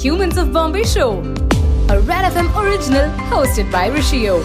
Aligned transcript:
Humans 0.00 0.38
of 0.38 0.50
Bombay 0.50 0.84
show, 0.84 1.18
a 1.90 2.00
Red 2.00 2.24
FM 2.26 2.46
original 2.58 3.10
hosted 3.30 3.70
by 3.70 3.90
Rishio. 3.90 4.36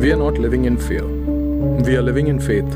We 0.00 0.10
are 0.10 0.16
not 0.16 0.36
living 0.36 0.64
in 0.64 0.76
fear. 0.76 1.04
We 1.86 1.94
are 1.94 2.02
living 2.02 2.26
in 2.26 2.40
faith. 2.40 2.72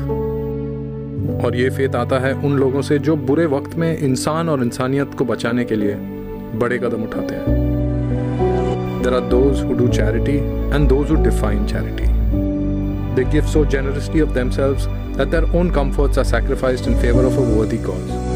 और 1.43 1.55
ये 1.55 1.69
faith 1.71 1.95
आता 1.95 2.19
है 2.19 2.33
उन 2.41 2.57
लोगों 2.59 2.81
से 2.81 2.99
जो 2.99 3.15
बुरे 3.25 3.45
वक्त 3.45 3.75
में 3.75 3.97
इंसान 3.97 4.49
और 4.49 4.63
इंसानियत 4.63 5.13
को 5.17 5.25
बचाने 5.25 5.65
के 5.65 5.75
लिए 5.75 5.95
बड़े 6.59 6.77
कदम 6.77 7.03
उठाते 7.03 7.35
हैं 7.35 7.57
there 9.03 9.13
are 9.13 9.27
those 9.29 9.95
charity 9.97 10.37
and 10.75 10.87
those 10.89 11.11
define 11.23 11.65
charity 11.73 12.07
they 13.15 13.29
give 13.31 13.51
so 13.55 13.65
generosity 13.75 14.21
of 14.21 14.33
themselves 14.39 14.87
that 14.87 15.27
their 15.27 15.51
own 15.59 15.71
comforts 15.81 16.19
are 16.19 16.25
sacrificed 16.31 16.89
in 16.91 16.99
favour 17.01 17.25
of 17.25 17.39
a 17.39 17.49
worthy 17.53 17.83
cause 17.85 18.26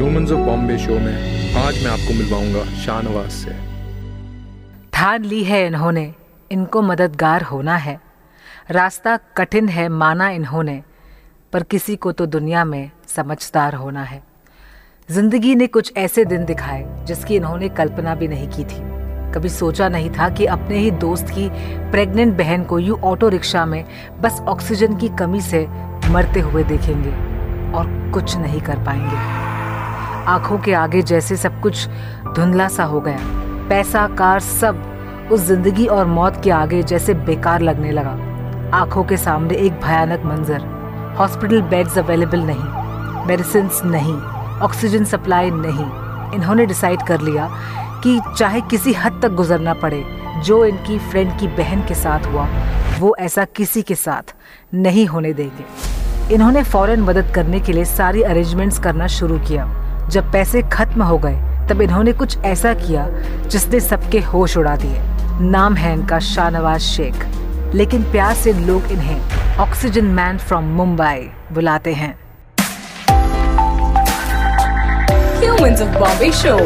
Humans 0.00 0.30
of 0.32 0.38
Bombay 0.38 0.76
show 0.78 0.98
में 0.98 1.56
आज 1.56 1.82
मैं 1.84 1.90
आपको 1.90 2.14
मिलवाऊँगा 2.14 2.62
शाहनवाज 2.74 3.30
से। 3.30 3.50
ठान 4.92 5.24
ली 5.24 5.42
है 5.44 5.66
इन्होंने, 5.66 6.14
इनको 6.50 6.82
मददगार 6.82 7.42
होना 7.42 7.76
है। 7.76 7.98
रास्ता 8.70 9.16
कठिन 9.36 9.68
है 9.68 9.88
माना 9.88 10.28
इन्होंने, 10.30 10.82
पर 11.52 11.62
किसी 11.62 11.96
को 11.96 12.12
तो 12.12 12.26
दुनिया 12.26 12.64
में 12.64 12.90
समझदार 13.08 13.74
होना 13.74 14.02
है। 14.02 14.22
ज़िंदगी 15.08 15.54
ने 15.54 15.66
कुछ 15.66 15.92
ऐसे 15.96 16.24
दिन 16.24 16.44
दिखाए, 16.44 17.04
जिसकी 17.06 17.36
इन्होंने 17.36 17.68
कल्पना 17.68 18.14
भी 18.14 18.28
नहीं 18.28 18.48
की 18.48 18.64
थी। 18.64 18.80
कभी 19.34 19.48
सोचा 19.48 19.88
नहीं 19.88 20.10
था 20.10 20.28
कि 20.28 20.46
अपने 20.46 20.78
ही 20.78 20.90
दोस्त 20.90 21.28
की 21.28 21.48
प्रेग्नेंट 21.90 22.36
बहन 22.38 22.64
को 22.64 22.78
यू 22.78 22.96
ऑटो 23.04 23.28
रिक्शा 23.28 23.66
में 23.66 23.84
बस 24.20 24.40
ऑक्सीजन 24.48 24.96
की 24.96 25.08
कमी 25.18 25.40
से 25.40 25.66
मरते 26.10 26.40
हुए 26.40 26.64
देखेंगे, 26.64 27.12
और 27.72 28.10
कुछ 28.14 28.36
नहीं 28.36 28.60
कर 28.60 28.84
पाएँगे। 28.84 29.49
आँखों 30.30 30.58
के 30.58 30.72
आगे 30.72 31.00
जैसे 31.02 31.36
सब 31.36 31.60
कुछ 31.60 31.86
धुंधला 32.34 32.66
सा 32.68 32.84
हो 32.84 33.00
गया। 33.00 33.18
पैसा, 33.68 34.06
कार, 34.08 34.40
सब 34.40 35.28
उस 35.32 35.40
ज़िंदगी 35.40 35.86
और 35.86 36.06
मौत 36.06 36.40
के 36.44 36.50
आगे 36.50 36.82
जैसे 36.82 37.14
बेकार 37.14 37.60
लगने 37.60 37.90
लगा। 37.92 38.10
आँखों 38.78 39.04
के 39.04 39.16
सामने 39.16 39.54
एक 39.56 39.80
भयानक 39.80 40.24
मंजर। 40.24 40.66
हॉस्पिटल 41.18 41.62
बेड्स 41.62 41.98
अवेलेबल 41.98 42.42
नहीं 42.42 43.26
मेडिसिन 43.26 43.70
नहीं, 43.84 44.14
ऑक्सीजन 44.62 45.04
सप्लाई 45.04 45.50
नहीं। 45.50 45.86
इन्होंने 46.34 46.66
डिसाइड 46.66 47.02
कर 47.02 47.20
लिया 47.20 47.48
कि 48.04 48.18
चाहे 48.36 48.60
किसी 48.60 48.92
हद 48.92 49.20
तक 49.22 49.34
गुजरना 49.34 49.74
पड़े, 49.74 50.04
जो 50.44 50.64
इनकी 50.64 50.98
फ्रेंड 51.10 51.38
की 51.40 51.48
बहन 51.48 51.86
के 51.88 51.94
साथ 51.94 52.26
हुआ, 52.26 52.48
वो 53.00 53.14
ऐसा 53.18 53.44
किसी 53.56 53.82
के 53.82 53.94
साथ 53.96 54.34
नहीं 54.74 55.06
होने 55.06 55.32
देंगे। 55.32 56.34
इन्होंने 56.34 56.62
फ़ौरन 56.62 57.00
मदद 57.00 57.32
करने 57.34 57.60
के 57.60 57.72
लिए 57.72 57.84
सारी 57.84 58.22
अरेंजमेंट्स 58.22 58.78
करना 58.78 59.06
शुरू 59.10 59.38
किया। 59.38 59.79
जब 60.10 60.32
पैसे 60.32 60.62
खत्म 60.72 61.02
हो 61.02 61.18
गए 61.18 61.66
तब 61.68 61.82
इन्होंने 61.82 62.12
कुछ 62.12 62.38
ऐसा 62.44 62.74
किया 62.74 63.06
जिसने 63.48 63.80
सबके 63.80 64.20
होश 64.20 64.56
उड़ा 64.56 64.76
दिए। 64.76 64.98
नाम 65.50 65.74
है 65.74 65.92
इनका 65.92 66.18
शाहनवाज 66.18 66.80
शेख। 66.80 67.26
लेकिन 67.74 68.02
प्यार 68.02 68.34
से 68.34 68.52
लोग 68.52 68.92
इन्हें 68.92 69.56
ऑक्सीजन 69.58 70.04
मैन 70.04 70.38
फ्रॉम 70.38 70.64
मुंबई 70.64 71.30
बुलाते 71.52 71.92
हैं। 71.92 72.18
Humans 75.40 75.82
of 75.82 75.90
Bombay 76.00 76.32
Show. 76.36 76.60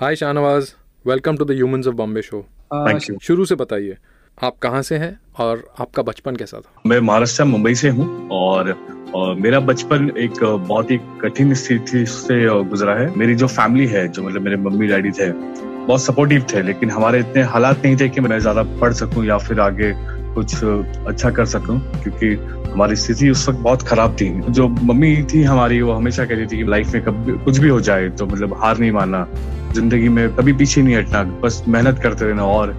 Hi 0.00 0.16
Shahnawaz 0.16 0.72
welcome 1.06 1.36
to 1.36 1.44
the 1.44 1.50
humans 1.50 1.86
of 1.86 1.94
Bombay 1.94 2.22
show 2.22 2.40
thank 2.74 3.10
you 3.10 3.18
शुरू 3.22 3.44
से 3.44 3.54
बताइए 3.54 3.96
आप 4.42 4.56
कहाँ 4.58 4.80
से 4.82 4.96
हैं 4.98 5.18
और 5.40 5.62
आपका 5.80 6.02
बचपन 6.02 6.36
कैसा 6.36 6.58
था? 6.58 6.82
मैं 6.86 6.98
महाराष्ट्र 7.00 7.44
मुंबई 7.44 7.74
से 7.74 7.88
हूँ 7.88 8.28
और, 8.32 8.70
और 9.14 9.34
मेरा 9.36 9.58
बचपन 9.60 10.10
एक 10.18 10.42
बहुत 10.42 10.90
ही 10.90 10.96
कठिन 11.22 11.52
स्थिति 11.54 12.04
से 12.06 12.38
गुजरा 12.64 12.94
है। 12.94 13.10
मेरी 13.16 13.34
जो 13.34 13.46
फैमिली 13.48 13.86
है 13.86 14.06
जो 14.08 14.22
मतलब 14.22 14.42
मेरे 14.42 14.56
मम्मी 14.58 14.86
डैडी 14.86 15.10
थे 15.10 15.30
बहुत 15.30 16.02
सपोर्टिव 16.02 16.46
थे 16.54 16.62
लेकिन 16.62 16.90
हमारे 16.90 17.20
इतने 17.20 17.42
हालात 17.52 17.84
नहीं 17.84 17.96
थे 17.96 18.08
कि 18.08 18.20
मैं 18.20 18.38
ज़्यादा 18.40 18.62
पढ़ 18.80 18.92
सकूँ 18.92 19.24
या 19.26 19.38
फिर 19.38 19.60
आगे 19.60 19.92
कुछ 20.34 20.54
अच्छा 20.64 21.30
कर 21.30 21.46
सकूँ 21.46 21.78
क्योंकि 22.02 22.34
हमारी 22.70 22.96
स्थिति 22.96 23.30
उस 23.30 23.48
वक्त 23.48 23.58
बहुत 23.58 23.82
खराब 23.88 24.16
थी। 24.20 24.28
जो 24.50 24.68
मम्मी 24.68 25.16
थी 25.32 25.42
हमारी 25.42 25.80
वो 25.82 25.92
हमेशा 25.92 26.24
कहती 26.24 26.46
थी 26.46 26.58
कि 26.58 26.70
लाइफ 26.70 26.92
में 26.94 27.02
कभी 27.04 27.32
कुछ 27.44 27.58
भी 27.58 27.68
हो 27.68 27.80
जाए 27.80 28.08
तो 28.10 28.26
मतलब 28.26 28.56
हार 28.62 28.78
नहीं 28.78 28.92
मानना 28.92 29.26
ज़िंदगी 29.74 30.08
में 30.08 30.28
कभी 30.36 30.52
पीछे 30.52 30.82
नहीं 30.82 30.96
हटना 30.96 31.22
बस 31.42 31.62
मेहनत 31.68 32.00
करते 32.02 32.24
रहना 32.24 32.44
और 32.44 32.72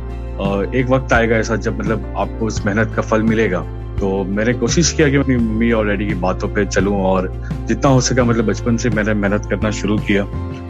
एक 0.75 0.89
वक्त 0.89 1.13
आएगा 1.13 1.35
ऐसा 1.35 1.55
जब 1.55 1.79
मतलब 1.79 2.13
आपको 2.17 2.45
उस 2.45 2.65
मेहनत 2.65 2.93
का 2.95 3.01
फल 3.01 3.23
मिलेगा। 3.23 3.59
तो 3.99 4.23
मैंने 4.23 4.53
कोशिश 4.53 4.91
किया 4.93 5.09
कि 5.09 5.15
अपनी 5.15 5.35
मम्मी 5.37 5.71
और 5.71 5.87
डैडी 5.87 6.07
की 6.07 6.13
बातों 6.13 6.47
पे 6.49 6.65
चलूँ 6.65 6.95
और 6.97 7.27
जितना 7.67 7.89
हो 7.89 8.01
सका 8.01 8.23
मतलब 8.23 8.45
बचपन 8.45 8.77
से 8.77 8.89
मैंने 8.89 9.13
मेहनत 9.13 9.45
करना 9.49 9.71
शुरू 9.71 9.97
किया। 9.97 10.25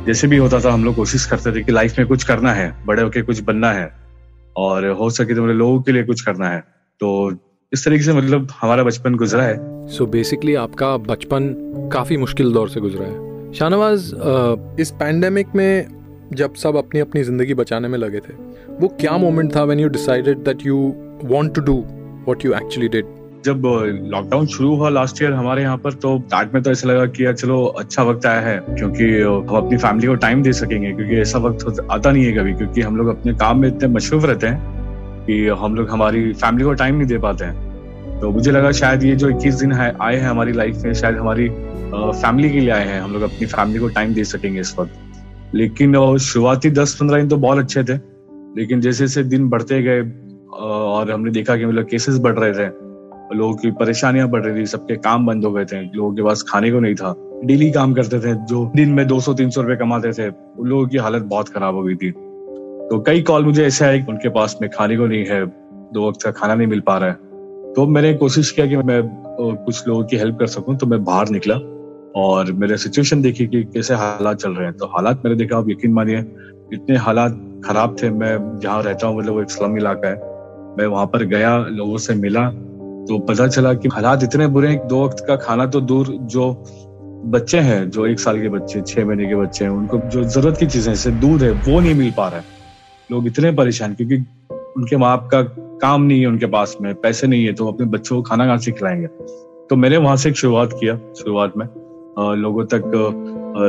जैसे 0.06 0.28
भी 0.28 0.38
होता 0.38 0.60
था, 0.60 0.72
हम 0.72 0.84
लोग 0.86 0.96
कोशिश 0.96 1.26
करते 1.26 1.52
थे 1.52 1.64
कि 1.64 1.72
लाइफ 1.72 1.98
में 2.00 2.08
कुछ 2.08 2.24
करना 2.24 2.54
है, 2.54 2.74
बड़े 2.86 3.04
होके 3.04 3.22
कुछ 3.22 3.40
बनना 3.40 3.72
है 3.72 3.92
और 4.58 4.88
हो 4.90 5.10
सके 5.10 5.36
तो 5.36 5.44
मतलब 5.44 5.56
लोगों 5.56 5.82
के 5.82 5.92
लिए 5.92 6.04
कुछ 6.04 6.22
करना 6.22 6.50
है। 6.50 6.60
तो 7.02 7.32
इस 7.72 7.86
तरीके 7.86 8.04
से 8.04 8.14
मतलब 8.14 8.48
हमारा 8.62 8.84
बचपन 8.84 9.16
गुजरा 9.16 9.44
है। 9.44 9.56
सो 9.88 10.04
so 10.04 10.12
बेसिकली 10.12 10.56
आपका 10.56 10.96
बचपन 10.98 11.54
काफ़ी 11.94 12.18
मुश्किल 12.18 12.52
दौर 12.54 12.70
से 12.70 12.80
गुजरा 12.80 13.06
है। 13.06 13.54
शाहनवाज 13.54 14.12
इस 14.80 14.92
पैंडेमिक 14.92 15.56
में 15.56 16.01
जब 16.34 16.54
सब 16.56 16.76
अपनी 16.78 17.00
अपनी 17.00 17.24
ज़िंदगी 17.24 17.54
बचाने 17.54 17.88
में 17.88 17.98
लगे 18.00 18.20
थे। 18.20 18.34
वो 18.80 18.88
क्या 19.00 19.18
मोमेंट 19.18 19.56
था 19.56 19.64
when 19.64 19.80
you 19.80 19.88
decided 19.90 20.38
that 20.40 20.66
you 20.66 20.78
want 21.24 21.54
to 21.56 21.62
do 21.62 21.74
what 22.26 22.46
you 22.46 22.54
actually 22.54 22.88
did 22.90 23.06
जब 23.46 23.62
लॉकडाउन 24.12 24.46
शुरू 24.48 24.76
हुआ 24.76 24.90
लास्ट 24.90 25.22
ईयर 25.22 25.34
हमारे 25.34 25.62
यहाँ 25.62 25.78
पर 25.78 25.94
तो 25.94 26.18
स्टार्ट 26.20 26.54
में 26.54 26.62
तो 26.64 26.72
ऐसा 26.72 26.88
लगा 26.88 27.06
कि 27.06 27.26
यार 27.26 27.34
चलो 27.36 27.64
अच्छा 27.80 28.04
वक्त 28.04 28.26
आया 28.26 28.42
है, 28.42 28.58
क्योंकि 28.70 29.06
हम 29.22 29.56
अपनी 29.58 29.78
फैमिली 29.78 30.08
को 30.08 30.16
टाइम 30.18 30.44
दे 30.44 30.54
सकेंगे, 30.54 30.92
क्योंकि 30.92 31.16
ऐसा 31.22 31.40
वक्त 31.40 31.80
आता 31.92 32.12
नहीं 32.12 32.26
है 32.26 32.32
कभी, 32.34 32.54
क्योंकि 32.54 32.82
हम 32.82 32.98
लोग 32.98 33.08
अपने 33.10 33.34
काम 33.36 33.60
में 33.60 33.68
इतने 33.68 33.88
मशरूफ 33.90 34.26
रहते 34.26 34.48
हैं 34.48 35.26
कि 35.26 35.48
हम 35.62 35.76
लोग 35.76 35.90
हमारी 35.90 36.32
फैमिली 36.34 36.66
को 36.66 36.74
टाइम 36.74 36.96
नहीं 36.96 37.08
दे 37.08 37.18
पाते 37.20 37.46
हैं। 37.46 38.20
तो 38.22 38.32
मुझे 38.32 38.52
लगा 38.52 38.72
शायद 38.72 39.04
ये 39.04 39.16
जो 39.16 39.30
इक्कीस 39.30 39.56
दिन 39.56 39.72
है, 39.72 39.94
आए 40.02 40.16
हैं 40.16 40.28
हमारी 40.28 40.52
लाइफ 40.54 40.84
में, 40.84 40.94
शायद 40.94 41.18
हमारी 41.18 41.50
फैमिली 41.94 42.50
के 42.50 42.60
लिए 42.60 42.72
आए 42.72 42.86
हैं, 42.88 43.00
हम 43.02 43.14
लोग 43.14 43.22
अपनी 43.24 43.48
फैमिली 43.48 43.80
को 43.80 43.88
टाइम 43.90 44.14
दे 44.14 44.24
सकेंगे 44.26 44.60
इस 44.60 44.76
वक्त। 44.80 45.00
लेकिन 45.56 46.18
शुरुआती 46.18 46.70
दस 46.72 46.96
पंद्रह 46.96 47.18
दिन 47.18 47.28
तो 47.30 47.38
बहुत 47.38 47.58
अच्छे 47.58 47.84
थे। 47.84 47.96
लेकिन 48.58 48.82
जैसे 48.82 49.06
जैसे 49.06 49.24
दिन 49.24 49.50
बढ़ते 49.50 49.82
गए 49.82 50.02
और 50.58 51.12
हमने 51.12 51.32
देखा 51.32 51.56
कि 51.58 51.66
मतलब 51.66 51.86
केसेस 51.86 52.18
बढ़ 52.20 52.40
रहे 52.40 52.54
थे, 52.54 52.70
लोगों 53.36 53.54
की 53.56 53.72
परेशानियाँ 53.72 54.28
बढ़ 54.30 54.46
रही 54.46 54.62
थी, 54.62 54.66
सबके 54.66 54.96
काम 54.98 55.26
बंद 55.26 55.46
हो 55.46 55.52
गए 55.52 55.66
थे, 55.66 55.82
लोगों 55.86 56.14
के 56.14 56.24
पास 56.24 56.44
खाने 56.50 56.72
को 56.72 56.80
नहीं 56.80 56.96
था। 56.96 57.14
डेली 57.46 57.70
काम 57.72 57.94
करते 57.94 58.20
थे, 58.20 58.34
जो 58.46 58.72
दिन 58.76 58.90
में 58.90 59.06
200-300 59.08 59.62
रुपए 59.62 59.76
कमाते 59.76 60.12
थे, 60.12 60.28
उन 60.28 60.68
लोगों 60.68 60.88
की 60.88 60.98
हालत 60.98 61.24
बहुत 61.24 61.50
खराब 61.50 61.76
हो 61.76 61.84
गई 61.84 61.96
थी। 61.96 62.12
तो 62.12 63.00
कई 63.00 63.22
कॉल 63.22 63.46
मुझे 63.46 63.66
ऐसे 63.66 63.86
आए 63.86 64.06
उनके 64.10 64.30
पास 64.30 64.58
में 64.62 64.70
खाने 64.70 64.98
को 64.98 65.06
नहीं 65.06 65.26
है, 65.26 65.46
दो 65.94 66.08
वक्त 66.08 66.22
का 66.22 66.32
खाना 66.32 66.56
नहीं 66.56 66.68
मिल 66.68 66.80
पा 66.80 66.98
रहा 66.98 67.10
है। 67.10 67.74
तो 67.74 67.86
मैंने 67.88 68.14
कोशिश 68.14 68.52
किया 68.52 68.66
कि 68.68 68.78
मैं 68.78 69.02
कुछ 69.66 69.88
लोगों 69.88 70.04
की 70.04 70.18
हेल्प 70.18 70.38
कर 70.40 70.48
सकूँ 70.48 70.76
तो 70.78 70.88
मैं 70.88 71.04
बाहर 71.04 71.30
निकला। 71.30 71.56
और 72.16 72.52
मेरे 72.52 72.78
सिचुएशन 72.78 73.22
देखी 73.22 73.48
कि 73.48 73.64
कैसे 73.64 73.94
हालात 73.94 74.38
चल 74.38 74.52
रहे 74.52 74.66
हैं। 74.66 74.78
तो 74.78 74.86
हालात 74.86 75.22
मैंने 75.26 75.38
देखा, 75.38 75.58
आप 75.58 75.70
यकीन 75.70 75.94
मानिए, 75.94 76.20
इतने 76.74 76.98
हालात 76.98 77.62
खराब 77.66 77.96
थे। 78.04 78.10
मैं 78.10 78.60
जहाँ 78.60 78.82
रहता 78.84 79.08
हूँ 79.08 79.20
मतलब 79.20 79.34
वो 79.34 79.42
एक 79.42 79.52
स्लम 79.52 79.78
इलाका 79.78 80.08
है। 80.08 80.16
मैं 80.78 80.86
वहाँ 80.86 81.06
पर 81.06 81.24
गया, 81.24 81.58
लोगों 81.58 81.98
से 81.98 82.16
मिला 82.16 82.50
तो 83.02 83.20
पता 83.20 83.48
चला 83.48 83.74
कि 83.74 83.90
हालात 83.90 84.24
इतने 84.24 84.48
बुरे 84.48 84.70
हैं। 84.70 84.88
दो 84.88 85.06
वक्त 85.06 85.24
का 85.28 85.36
खाना 85.36 85.66
तो 85.66 85.82
दूर, 85.82 86.08
जो 86.08 86.64
बच्चे 87.26 87.60
हैं, 87.60 87.90
जो 87.90 88.06
एक 88.06 88.20
साल 88.20 88.42
के 88.42 88.50
बच्चे, 88.50 88.82
छह 88.82 89.06
महीने 89.06 89.28
के 89.28 89.36
बच्चे 89.36 89.66
हैं, 89.66 89.72
उनको 89.72 89.98
जो 89.98 90.24
ज़रूरत 90.24 90.58
की 90.58 90.66
चीज़ें 90.66 90.94
जैसे 90.94 91.12
दूध 91.12 91.44
है, 91.44 91.52
वो 91.52 91.80
नहीं 91.80 91.96
मिल 91.96 92.14
पा 92.18 92.28
रहा 92.28 92.38
है। 92.38 92.46
लोग 93.12 93.28
इतने 93.28 93.52
परेशान, 93.52 93.94
क्योंकि 93.94 94.16
उनके 94.78 94.98
माँ 94.98 95.18
बाप 95.18 95.30
का 95.32 95.42
काम 95.78 96.02
नहीं 96.02 96.22
है 96.22 96.28
उनके 96.28 96.46
पास 96.46 96.78
में, 96.82 96.96
पैसे 96.96 97.28
नहीं 97.28 97.46
है 97.46 97.54
तो 97.54 97.68
अपने 97.68 97.86
बच्चों 97.86 98.16
को 98.16 98.22
खाना 98.22 98.46
कहाँ 98.46 98.58
से 98.58 98.72
खिलाएँगे? 98.72 99.08
तो 99.70 99.76
मैंने 99.76 99.98
वहाँ 99.98 100.16
से 100.16 100.30
एक 100.30 100.36
शुरुआत 100.36 100.74
किया, 100.74 100.96
शुरुआत 100.96 101.54
में। 101.58 101.68
लोगों 102.18 102.66
तक 102.66 102.92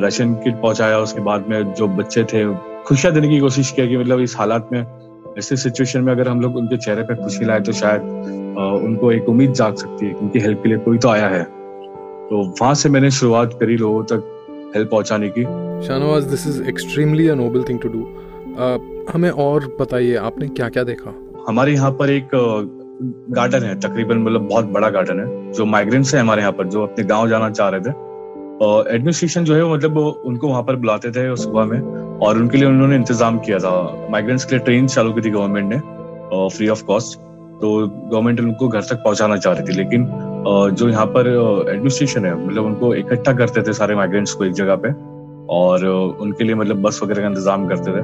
राशन 0.03 0.35
किट 0.35 0.61
पहुँचाया 0.62 0.99
उसके 0.99 1.21
बाद 1.21 1.44
में 1.49 1.73
जो 1.75 1.89
बच्चे 1.89 2.25
थे 2.25 2.44
खुशियाँ 2.85 3.15
देने 3.15 3.29
की 3.29 3.39
कोशिश 3.41 3.71
किया 3.71 3.87
कि 3.87 3.97
मतलब 3.97 4.21
इस 4.21 4.37
हालात 4.39 4.69
में 4.73 4.85
ऐसे 5.39 5.56
सिचुएशन 5.56 6.00
में 6.00 6.12
अगर 6.12 6.29
हम 6.29 6.41
लोग 6.41 6.56
उनके 6.56 6.77
चेहरे 6.77 7.03
पर 7.03 7.23
खुशी 7.23 7.44
लाए 7.44 7.61
तो 7.61 7.73
शायद 7.73 8.03
उनको 8.87 9.12
एक 9.12 9.29
उम्मीद 9.29 9.53
जाग 9.53 9.75
सकती 9.75 10.06
है 10.06 10.15
उनकी 10.15 10.39
हेल्प 10.41 10.62
के 10.62 10.69
लिए 10.69 10.79
कोई 10.79 10.99
तो 10.99 11.09
आया 11.09 11.29
है। 11.29 11.43
तो 11.43 12.43
वहाँ 12.61 12.75
से 12.75 12.89
मैंने 12.89 13.11
शुरुआत 13.11 13.56
करी 13.61 13.77
लोगों 13.77 14.03
तक 14.12 14.73
हेल्प 14.75 14.91
पहुँचाने 14.91 15.29
की। 15.29 15.43
Shahnawaz 15.87 16.25
this 16.25 16.47
is 16.47 16.62
extremely 16.69 17.29
a 17.29 17.35
noble 17.35 17.65
thing 17.69 17.81
to 17.81 17.89
do 17.89 18.05
हमें 19.12 19.31
और 19.31 19.77
बताइए 19.81 20.17
आपने 20.17 20.49
क्या 20.49 20.69
क्या 20.69 20.85
देखा? 20.85 21.15
हमारे 21.49 21.73
यहाँ 21.73 21.91
पर 21.93 22.11
एक 22.11 22.29
गार्डन 23.31 23.62
है 23.62 23.75
तकरीबन 23.81 24.19
मतलब 24.19 24.49
बहुत 24.49 24.65
बड़ा 24.73 24.91
गार्डन 24.91 25.21
है 25.21 25.53
जो 25.53 25.65
माइग्रेंट्स 25.67 26.15
है 26.15 26.21
हमारे 26.21 26.41
यहाँ 26.41 26.53
पर 26.53 26.67
जो 26.69 26.83
अपने 26.83 27.05
गाँव 27.05 27.29
जाना 27.29 27.50
चाह 27.50 27.69
रहे 27.69 27.81
थे। 27.81 28.11
एडमिनिस्ट्रेशन 28.62 29.44
जो 29.44 29.55
है 29.55 29.64
मतलब 29.73 29.99
उनको 29.99 30.49
वहाँ 30.49 30.62
पर 30.62 30.76
बुलाते 30.76 31.11
थे 31.11 31.35
सुबह 31.37 31.64
में 31.64 31.81
और 32.19 32.38
उनके 32.38 32.59
लिए 32.59 32.69
उन्होंने 32.69 32.97
इंतज़ाम 32.97 33.38
किया 33.38 33.59
था। 33.59 33.73
माइग्रेंट्स 34.11 34.44
के 34.44 34.55
लिए 34.56 34.64
ट्रेन 34.64 34.87
चालू 34.87 35.12
की 35.12 35.20
थी 35.20 35.31
गवर्नमेंट 35.31 35.73
ने 35.73 35.79
फ्री 36.49 36.69
ऑफ़ 36.69 36.85
कॉस्ट 36.85 37.19
तो 37.61 37.70
गवर्नमेंट 37.87 38.41
उनको 38.41 38.69
घर 38.69 38.82
तक 38.82 39.03
पहुंचाना 39.05 39.37
चाह 39.37 39.53
रही 39.53 39.64
थी, 39.64 39.76
लेकिन 39.76 40.06
जो 40.73 40.88
यहाँ 40.88 41.06
पर 41.06 41.29
एडमिनिस्ट्रेशन 41.70 42.25
है 42.26 42.35
मतलब 42.47 42.64
उनको 42.67 42.94
इकट्ठा 42.94 43.32
करते 43.32 43.62
थे 43.62 43.73
सारे 43.73 43.94
माइग्रेंट्स 43.94 44.32
को 44.35 44.44
एक 44.44 44.53
जगह 44.55 44.76
पे 44.85 44.93
और 45.53 45.85
उनके 45.87 46.44
लिए 46.44 46.55
मतलब 46.55 46.82
बस 46.82 47.00
वगैरह 47.03 47.23
का 47.23 47.29
इंतज़ाम 47.29 47.69
करते 47.69 47.93
थे। 47.93 48.03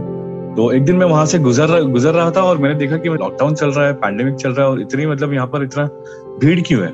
तो 0.54 0.70
एक 0.72 0.84
दिन 0.84 0.96
मैं 0.96 1.06
वहाँ 1.06 1.26
से 1.26 1.38
गुजर 1.38 1.80
गुजर 1.82 2.14
रहा 2.14 2.30
था 2.30 2.42
और 2.42 2.58
मैंने 2.58 2.74
देखा 2.78 2.96
कि 2.96 3.08
लॉकडाउन 3.08 3.54
चल 3.54 3.70
रहा 3.70 3.86
है 3.86 3.92
पैंडेमिक 3.96 4.34
चल 4.36 4.50
रहा 4.50 4.66
है 4.66 4.72
और 4.72 4.80
इतनी 4.80 5.06
मतलब 5.06 5.32
यहाँ 5.34 5.46
पर 5.46 5.62
इतना 5.64 5.84
भीड़ 6.40 6.60
क्यों 6.60 6.82
है? 6.82 6.92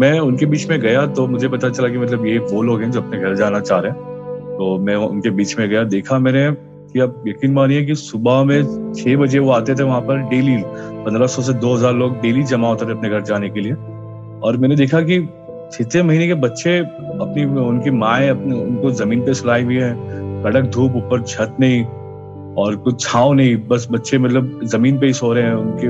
मैं 0.00 0.18
उनके 0.20 0.46
बीच 0.46 0.68
में 0.68 0.80
गया 0.80 1.06
तो 1.06 1.26
मुझे 1.28 1.48
पता 1.48 1.68
चला 1.70 1.88
कि 1.88 1.98
मतलब 1.98 2.26
ये 2.26 2.38
वो 2.40 2.62
लोग 2.62 2.80
हैं 2.82 2.90
जो 2.90 3.00
अपने 3.00 3.18
घर 3.18 3.34
जाना 3.36 3.60
चाह 3.60 3.78
रहे 3.80 3.92
हैं। 3.92 4.56
तो 4.56 4.78
मैं 4.78 4.94
उनके 4.96 5.30
बीच 5.30 5.58
में 5.58 5.68
गया, 5.68 5.82
देखा 5.84 6.18
मैंने 6.18 6.50
कि 6.92 7.00
अब 7.00 7.24
यकीन 7.28 7.52
मानिए 7.52 7.84
कि 7.84 7.94
सुबह 7.94 8.42
में 8.44 8.92
छह 8.94 9.16
बजे 9.16 9.38
वो 9.38 9.50
आते 9.50 9.74
थे 9.74 9.82
वहाँ 9.82 10.00
पर 10.00 10.18
डेली, 10.30 10.56
पंद्रह 11.04 11.26
सौ 11.26 11.42
से 11.42 11.52
दो 11.54 11.74
हज़ार 11.74 11.94
लोग 11.94 12.20
डेली 12.20 12.42
जमा 12.44 12.68
होते 12.68 12.86
थे 12.86 12.92
अपने 12.92 13.08
घर 13.10 13.22
जाने 13.22 13.48
के 13.50 13.60
लिए। 13.60 13.72
और 14.42 14.56
मैंने 14.56 14.76
देखा 14.76 15.00
कि 15.00 15.20
छह 15.72 16.02
महीने 16.02 16.26
के 16.26 16.34
बच्चे 16.36 16.78
अपनी, 16.78 17.44
उनकी 17.44 17.90
माए 17.92 18.28
अपने, 18.28 18.54
उनको 18.56 18.90
ज़मीन 18.92 19.24
पे 19.24 19.34
सुलाई 19.34 19.62
हुई 19.62 19.76
है, 19.76 19.92
कड़क 20.44 20.70
धूप, 20.70 20.96
ऊपर 20.96 21.22
छत 21.22 21.56
नहीं 21.60 21.84
और 22.54 22.76
कुछ 22.76 23.00
छाव 23.00 23.32
नहीं, 23.32 23.56
बस 23.68 23.86
बच्चे 23.90 24.18
मतलब 24.18 24.60
ज़मीन 24.64 24.98
पे 25.00 25.06
ही 25.06 25.12
सो 25.12 25.32
रहे 25.32 25.44
हैं, 25.44 25.54
उनके 25.54 25.88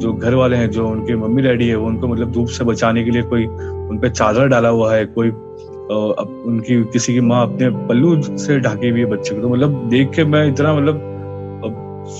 जो 0.00 0.12
घर 0.12 0.34
वाले 0.34 0.56
हैं 0.56 0.70
जो 0.70 0.88
उनके 0.88 1.16
मम्मी 1.16 1.42
डैडी 1.42 1.68
है 1.68 1.76
वो 1.76 1.86
उनको 1.86 2.08
मतलब 2.08 2.32
धूप 2.32 2.48
से 2.48 2.64
बचाने 2.64 3.04
के 3.04 3.10
लिए 3.10 3.22
कोई 3.22 3.46
उनपे 3.46 4.10
चादर 4.10 4.48
डाला 4.48 4.68
हुआ 4.68 4.94
है 4.94 5.04
कोई 5.08 5.30
अब 5.30 6.42
उनकी 6.46 6.82
किसी 6.92 7.12
की 7.14 7.20
माँ 7.20 7.42
अपने 7.46 7.68
पल्लू 7.86 8.20
से 8.22 8.58
ढाकी 8.60 8.88
हुई 8.88 9.00
है 9.00 9.06
बच्चे 9.06 9.34
को। 9.34 9.40
तो 9.40 9.48
मतलब 9.48 9.88
देख 9.90 10.10
के 10.10 10.24
मैं 10.24 10.46
इतना 10.48 10.74
मतलब 10.74 11.06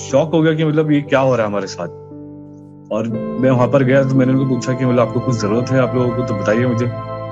शौक 0.01 0.35
हो 0.35 0.41
गया 0.43 0.55
कि 0.55 0.65
मतलब 0.65 0.91
ये 0.93 1.01
क्या 1.03 1.21
हो 1.21 1.35
रहा 1.35 1.47
है 1.47 1.51
हमारे 1.51 1.67
साथ। 1.67 1.89
और 2.93 3.09
मैं 3.41 3.51
वहाँ 3.51 3.69
पर 3.69 3.83
गया 3.83 4.03
तो 4.05 4.15
मैंने 4.15 4.33
उनको 4.33 4.45
पूछा 4.45 4.73
कि 4.73 4.85
मतलब 4.85 5.01
आपको 5.01 5.21
कुछ 5.21 5.37
ज़रूरत 5.37 5.71
है? 5.71 5.81
आप 5.81 5.95
लोगों 5.95 6.17
को 6.17 6.23
तो 6.23 6.35
बताइए 6.35 6.67
मुझे। 6.67 6.87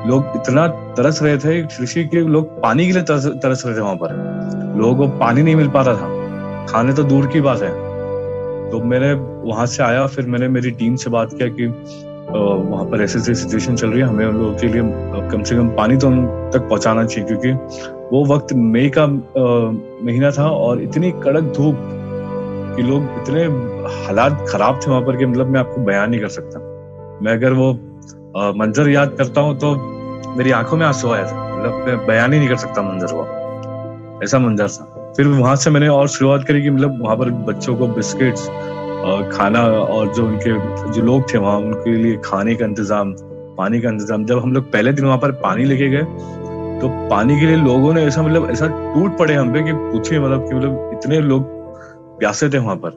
लोग 0.09 0.25
इतना 0.37 0.67
तरस 0.97 1.23
रहे 1.23 1.39
थे 1.39 1.61
कृषि 1.63 2.05
के 2.05 2.21
लोग 2.27 2.61
पानी 2.63 2.87
के 2.87 2.93
लिए 2.93 3.03
तरस, 3.03 3.27
तरस 3.27 3.63
रहे 3.67 3.77
थे 3.77 3.81
वहाँ 3.81 3.97
पर। 3.97 4.77
लोगों 4.79 4.95
को 4.97 5.19
पानी 5.19 5.43
नहीं 5.43 5.57
मिल 5.57 5.69
पा 5.69 5.83
रहा 5.83 5.95
था। 5.95 6.67
खाने 6.67 6.93
तो 6.93 7.03
दूर 7.05 7.27
की 7.27 7.41
बात 7.41 7.63
है। 7.63 7.71
तो 8.71 8.81
मैंने 8.85 9.15
वहाँ 9.49 9.67
से 9.67 9.83
आया, 9.83 10.07
फिर 10.07 10.27
मैंने 10.27 10.49
मेरी 10.49 10.71
टीम 10.73 10.97
से 10.97 11.11
बात 11.11 11.33
किया 11.35 11.49
कि 11.51 11.67
वहाँ 12.31 12.85
पर 12.87 13.03
ऐसी 13.03 13.19
ऐसी 13.19 13.35
सिचुएशन 13.35 13.77
चल 13.77 13.91
रही 13.91 14.01
है, 14.01 14.07
हमें 14.07 14.27
उन 14.27 14.37
लोगों 14.37 14.55
के 14.55 14.69
लिए 14.69 14.83
कम 15.31 15.43
से 15.43 15.57
कम 15.57 15.69
पानी 15.77 15.97
तो 15.97 16.09
उन 16.09 16.27
तक 16.55 16.69
पहुंचाना 16.69 17.05
चाहिए, 17.05 17.27
क्योंकि 17.27 17.53
वो 18.11 18.25
वक्त 18.27 18.53
मई 18.55 18.91
का 18.97 19.07
महीना 19.07 20.31
था 20.31 20.49
और 20.51 20.83
इतनी 20.83 21.11
कड़क 21.25 21.53
धूप 21.57 21.77
कि 22.77 22.83
लोग 22.83 23.03
इतने 23.23 23.45
हालात 24.05 24.47
खराब 24.51 24.81
थे 24.81 24.91
वहाँ 24.91 25.03
पर 25.03 25.17
कि 25.17 25.27
मतलब 25.27 25.47
मैं 25.47 25.61
आपको 25.61 25.81
बयान 25.85 26.11
नहीं 26.11 26.21
कर 26.21 26.29
सकता। 26.31 26.61
मैं 27.23 27.33
अगर 27.33 27.53
वो 27.53 27.73
मंजर 28.57 28.89
याद 28.89 29.15
करता 29.19 29.41
हूँ 29.41 29.59
तो 29.59 29.75
मेरी 30.37 30.51
आँखों 30.53 30.77
में 30.77 30.87
आँसू 30.87 31.11
आया 31.11 31.27
था 31.27 31.49
मतलब 31.49 31.87
मैं 31.87 32.07
बयान 32.07 32.33
ही 32.33 32.39
नहीं 32.39 32.49
कर 32.49 32.57
सकता 32.57 32.83
मंजर 32.83 33.15
वो 33.15 34.21
ऐसा 34.25 34.39
मंजर 34.39 34.69
था। 34.69 35.13
फिर 35.17 35.27
वहाँ 35.29 35.57
से 35.57 35.71
मैंने 35.71 35.89
और 35.89 36.09
शुरुआत 36.09 36.45
करी 36.49 36.63
कि 36.63 36.71
मतलब 36.71 37.03
वहाँ 37.03 37.17
पर 37.17 37.31
बच्चों 37.47 37.77
को 37.77 37.87
बिस्किट्स 37.89 38.49
खाना 39.31 39.63
और 39.63 40.13
जो 40.15 40.27
उनके, 40.27 40.53
जो 40.93 41.03
लोग 41.03 41.33
थे 41.33 41.39
वहाँ, 41.39 41.59
उनके 41.59 41.95
लिए 41.95 42.17
खाने 42.25 42.55
का 42.55 42.65
इंतज़ाम, 42.65 43.15
पानी 43.59 43.81
का 43.81 43.89
इंतज़ाम। 43.89 44.25
जब 44.27 44.39
हम 44.39 44.53
लोग 44.53 44.71
पहले 44.73 44.93
दिन 44.93 45.05
वहाँ 45.05 45.19
पर 45.19 45.33
पानी 45.43 45.65
लेके 45.65 45.89
गए 45.89 46.03
तो 46.81 46.89
पानी 47.11 47.39
के 47.41 47.47
लिए 47.47 47.57
लोगों 47.57 47.93
ने 47.95 48.03
ऐसा 48.07 48.23
मतलब 48.23 48.51
ऐसा 48.51 48.67
टूट 48.67 49.19
पड़े 49.19 49.35
हम 49.35 49.53
पे 49.53 49.63
कि 49.63 49.73
पूछिए 49.73 50.19
मतलब 50.21 50.49
कि 50.49 50.55
मतलब 50.55 50.91
इतने 50.95 51.21
लोग 51.21 51.47
प्यासे 52.19 52.49
थे 52.51 52.59
वहाँ 52.59 52.77
पर। 52.77 52.91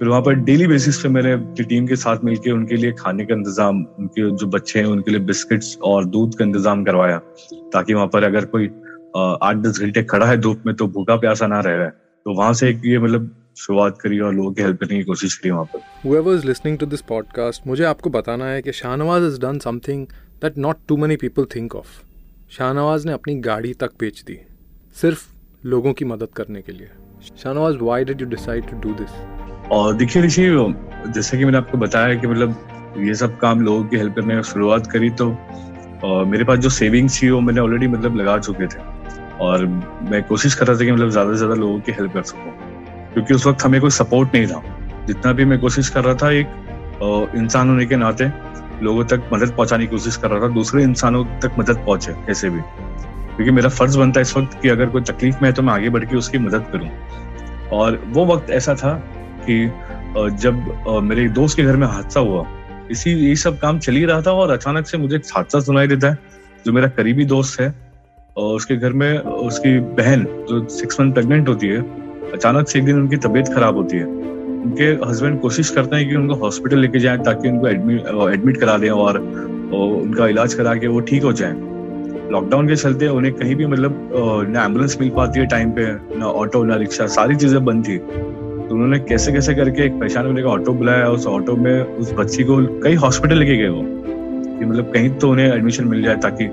फिर 0.00 0.08
वहाँ 0.08 0.22
पर 0.22 0.34
डेली 0.44 0.66
बेसिस 0.66 0.98
पे 1.00 1.08
मैंने 1.08 1.36
टीम 1.62 1.86
के 1.86 1.96
साथ 1.96 2.24
मिलके 2.24 2.50
उनके 2.50 2.76
लिए 2.76 2.92
खाने 2.92 3.24
का 3.26 3.34
इंतज़ाम, 3.34 3.84
उनके 3.98 4.30
जो 4.30 4.46
बच्चे 4.48 4.78
हैं, 4.78 4.86
उनके 4.86 5.10
लिए 5.10 5.20
बिस्किट्स 5.22 5.76
और 5.82 6.04
दूध 6.06 6.34
का 6.34 6.44
इंतज़ाम 6.44 6.84
करवाया, 6.84 7.18
ताकि 7.72 7.94
वहाँ 7.94 8.06
पर 8.06 8.24
अगर 8.24 8.44
कोई 8.54 8.70
आठ 9.16 9.56
दस 9.58 9.80
घंटे 9.80 10.02
खड़ा 10.04 10.26
है 10.26 10.36
धूप 10.40 10.62
में 10.66 10.74
तो 10.76 10.86
भूखा 10.88 11.16
प्यासा 11.16 11.46
ना 11.46 11.60
रह 11.60 11.74
रहा 11.74 11.84
है। 11.84 11.90
तो 12.26 12.34
वहाँ 12.34 12.52
से 12.52 12.68
एक 12.70 12.80
ये 12.84 12.98
मतलब 12.98 13.30
शुरुआत 13.56 13.98
करी 14.00 14.18
और 14.20 14.34
लोगों 14.34 14.52
की 14.52 14.62
हेल्प 14.62 14.80
करने 14.80 14.96
की 14.96 15.02
कोशिश 15.04 15.34
करी 15.34 15.50
वहाँ 15.50 15.64
पर। 15.72 15.80
Whoever 16.04 16.36
is 16.38 16.44
listening 16.48 16.78
to 16.82 16.88
this 16.92 17.02
podcast, 17.10 17.66
मुझे 17.66 17.84
आपको 17.84 18.10
बताना 18.10 18.46
है 18.46 18.62
कि 18.62 18.72
Shahnawaz 18.72 19.22
has 19.22 19.38
done 19.44 19.60
something 19.64 20.06
that 20.44 20.58
not 20.66 20.80
too 20.90 20.98
many 21.02 21.18
people 21.24 21.48
think 21.54 21.76
of. 21.80 21.86
Shahnawaz 22.52 23.06
ने 23.06 23.12
अपनी 23.12 23.34
गाड़ी 23.40 23.72
तक 23.80 23.90
बेच 24.00 24.22
दी 24.26 24.38
सिर्फ़ 24.96 25.26
लोगों 25.66 25.92
की 25.92 26.04
मदद 26.04 26.28
करने 26.36 26.62
के 26.62 26.72
लिए। 26.72 26.88
Shahnawaz 27.36 27.76
why 27.82 28.04
did 28.04 28.20
you 28.20 28.26
decide 28.28 28.70
to 28.70 28.78
do 28.80 28.94
this 28.94 29.70
और 29.72 29.94
देखिए 29.96 30.22
ऋषि 30.22 30.42
जैसे 31.06 31.38
कि 31.38 31.44
मैंने 31.44 31.58
आपको 31.58 31.78
बताया 31.78 32.14
कि 32.14 32.26
मतलब 32.26 32.96
ये 32.98 33.14
सब 33.14 33.38
काम 33.38 33.60
लोगों 33.60 33.84
की 33.84 33.96
हेल्प 33.96 34.14
करने 34.14 34.36
की 34.36 34.42
शुरुआत 34.50 34.86
करी 34.92 35.10
तो 35.20 35.30
और 36.04 36.24
मेरे 36.24 36.44
पास 36.44 36.58
जो 36.58 36.70
सेविंग्स 36.70 37.22
थी 37.22 37.30
वो 37.30 37.40
मैंने 37.40 37.60
ऑलरेडी 37.60 37.86
मतलब 37.88 38.16
लगा 38.16 38.38
चुके 38.38 38.66
थे। 38.66 38.90
और 39.40 39.66
मैं 40.10 40.22
कोशिश 40.24 40.54
कर 40.54 40.66
रहा 40.66 40.78
था 40.80 40.84
कि 40.84 40.92
मतलब 40.92 41.10
ज़्यादा 41.10 41.30
से 41.30 41.36
ज़्यादा 41.36 41.54
लोगों 41.54 41.78
की 41.80 41.92
हेल्प 41.92 42.12
कर 42.12 42.22
सकूँ। 42.22 42.61
क्योंकि 43.14 43.34
उस 43.34 43.46
वक्त 43.46 43.64
हमें 43.64 43.80
कोई 43.80 43.90
सपोर्ट 43.90 44.34
नहीं 44.34 44.46
था। 44.46 44.62
जितना 45.06 45.32
भी 45.32 45.44
मैं 45.44 45.58
कोशिश 45.58 45.88
कर 45.88 46.04
रहा 46.04 46.14
था, 46.14 46.30
एक 46.30 47.30
इंसान 47.36 47.68
होने 47.68 47.86
के 47.86 47.96
नाते 47.96 48.30
लोगों 48.82 49.04
तक 49.04 49.28
मदद 49.32 49.50
पहुँचाने 49.50 49.86
की 49.86 49.90
कोशिश 49.90 50.16
कर 50.16 50.30
रहा 50.30 50.40
था, 50.40 50.48
दूसरे 50.48 50.82
इंसानों 50.82 51.24
तक 51.40 51.58
मदद 51.58 51.76
पहुँचे 51.76 52.12
कैसे 52.26 52.50
भी। 52.50 52.60
क्योंकि 52.60 53.50
मेरा 53.50 53.68
फ़र्ज़ 53.68 53.98
बनता 53.98 54.20
है 54.20 54.22
इस 54.22 54.36
वक्त 54.36 54.58
कि 54.62 54.68
अगर 54.68 54.86
कोई 54.86 55.02
तकलीफ़ 55.02 55.36
में 55.42 55.48
है 55.48 55.52
तो 55.52 55.62
मैं 55.62 55.72
आगे 55.72 55.88
बढ़ 55.88 56.04
के 56.04 56.16
उसकी 56.16 56.38
मदद 56.38 56.66
करूँ। 56.72 56.88
और 57.72 58.02
वो 58.06 58.24
वक्त 58.26 58.50
ऐसा 58.50 58.74
था 58.74 58.94
कि 59.48 59.64
जब 60.36 61.00
मेरे 61.04 61.28
दोस्त 61.30 61.56
के 61.56 61.62
घर 61.62 61.76
में 61.76 61.86
हादसा 61.86 62.20
हुआ, 62.20 62.46
इसी, 62.90 63.10
ये 63.10 63.36
सब 63.36 63.58
काम 63.58 63.78
चल 63.78 63.92
ही 63.92 64.04
रहा 64.04 64.22
था 64.22 64.32
और 64.32 64.50
अचानक 64.50 64.86
से 64.86 64.98
मुझे 64.98 65.16
एक 65.16 65.22
हादसा 65.36 65.60
सुनाई 65.60 65.86
देता 65.86 66.08
है, 66.08 66.18
जो 66.66 66.72
मेरा 66.72 66.88
करीबी 66.88 67.24
दोस्त 67.24 67.60
है, 67.60 67.74
और 68.36 68.54
उसके 68.56 68.76
घर 68.76 68.92
में 68.92 69.18
उसकी 69.18 69.78
बहन, 69.96 70.24
जो 70.24 70.66
सिक्स 70.70 71.00
मंथ 71.00 71.12
प्रेगनेंट 71.12 71.48
होती 71.48 71.68
है 71.68 71.80
अचानक 72.32 72.68
से 72.68 72.78
एक 72.78 72.84
दिन 72.84 72.96
उनकी 72.96 73.16
तबीयत 73.18 73.48
खराब 73.54 73.76
होती 73.76 73.96
है। 73.96 74.04
उनके 74.04 74.84
हस्बैंड 75.06 75.40
कोशिश 75.40 75.70
करते 75.70 75.96
हैं 75.96 76.08
कि 76.08 76.14
उनको 76.16 76.34
हॉस्पिटल 76.34 76.78
लेके 76.78 76.98
जाए 76.98 77.18
ताकि 77.18 77.48
उनको 77.48 77.68
एडमिट 78.28 78.56
करा 78.56 78.76
दें 78.78 78.90
और, 78.90 79.18
और 79.18 79.92
उनका 79.92 80.26
इलाज 80.28 80.54
करा 80.54 80.74
के 80.74 80.86
वो 80.86 81.00
ठीक 81.00 81.22
हो 81.24 81.32
जाए। 81.32 81.52
लॉकडाउन 82.32 82.68
के 82.68 82.76
चलते 82.76 83.08
उन्हें 83.08 83.32
कहीं 83.34 83.54
भी 83.56 83.66
मतलब 83.66 84.10
ना 84.48 84.64
एंबुलेंस 84.64 84.96
मिल 85.00 85.10
पाती 85.16 85.40
है 85.40 85.46
टाइम 85.46 85.70
पे 85.70 85.86
ना 86.18 86.26
ऑटो 86.26 86.62
ना 86.64 86.76
रिक्शा 86.76 87.06
सारी 87.06 87.36
चीज़ें 87.36 87.64
बंद 87.64 87.88
थी। 87.88 87.98
तो 87.98 88.74
उन्होंने 88.74 88.98
कैसे 88.98 89.32
कैसे 89.32 89.54
करके 89.54 89.84
एक 89.86 89.98
पहचान 90.00 90.26
होने 90.26 90.42
का 90.42 90.48
ऑटो 90.48 90.72
बुलाया 90.72 91.08
उस 91.08 91.26
ऑटो 91.26 91.56
में 91.56 91.82
उस 91.82 92.12
बच्ची 92.12 92.44
को 92.44 92.56
कई 92.82 92.94
हॉस्पिटल 92.94 93.38
लेके 93.38 93.56
गए 93.56 93.68
वो। 93.68 93.82
कि 93.82 94.64
मतलब 94.64 94.90
कहीं 94.94 95.10
तो 95.10 95.30
उन्हें 95.30 95.52
एडमिशन 95.52 95.84
मिल 95.84 96.02
जाए 96.02 96.16
ताकि 96.16 96.46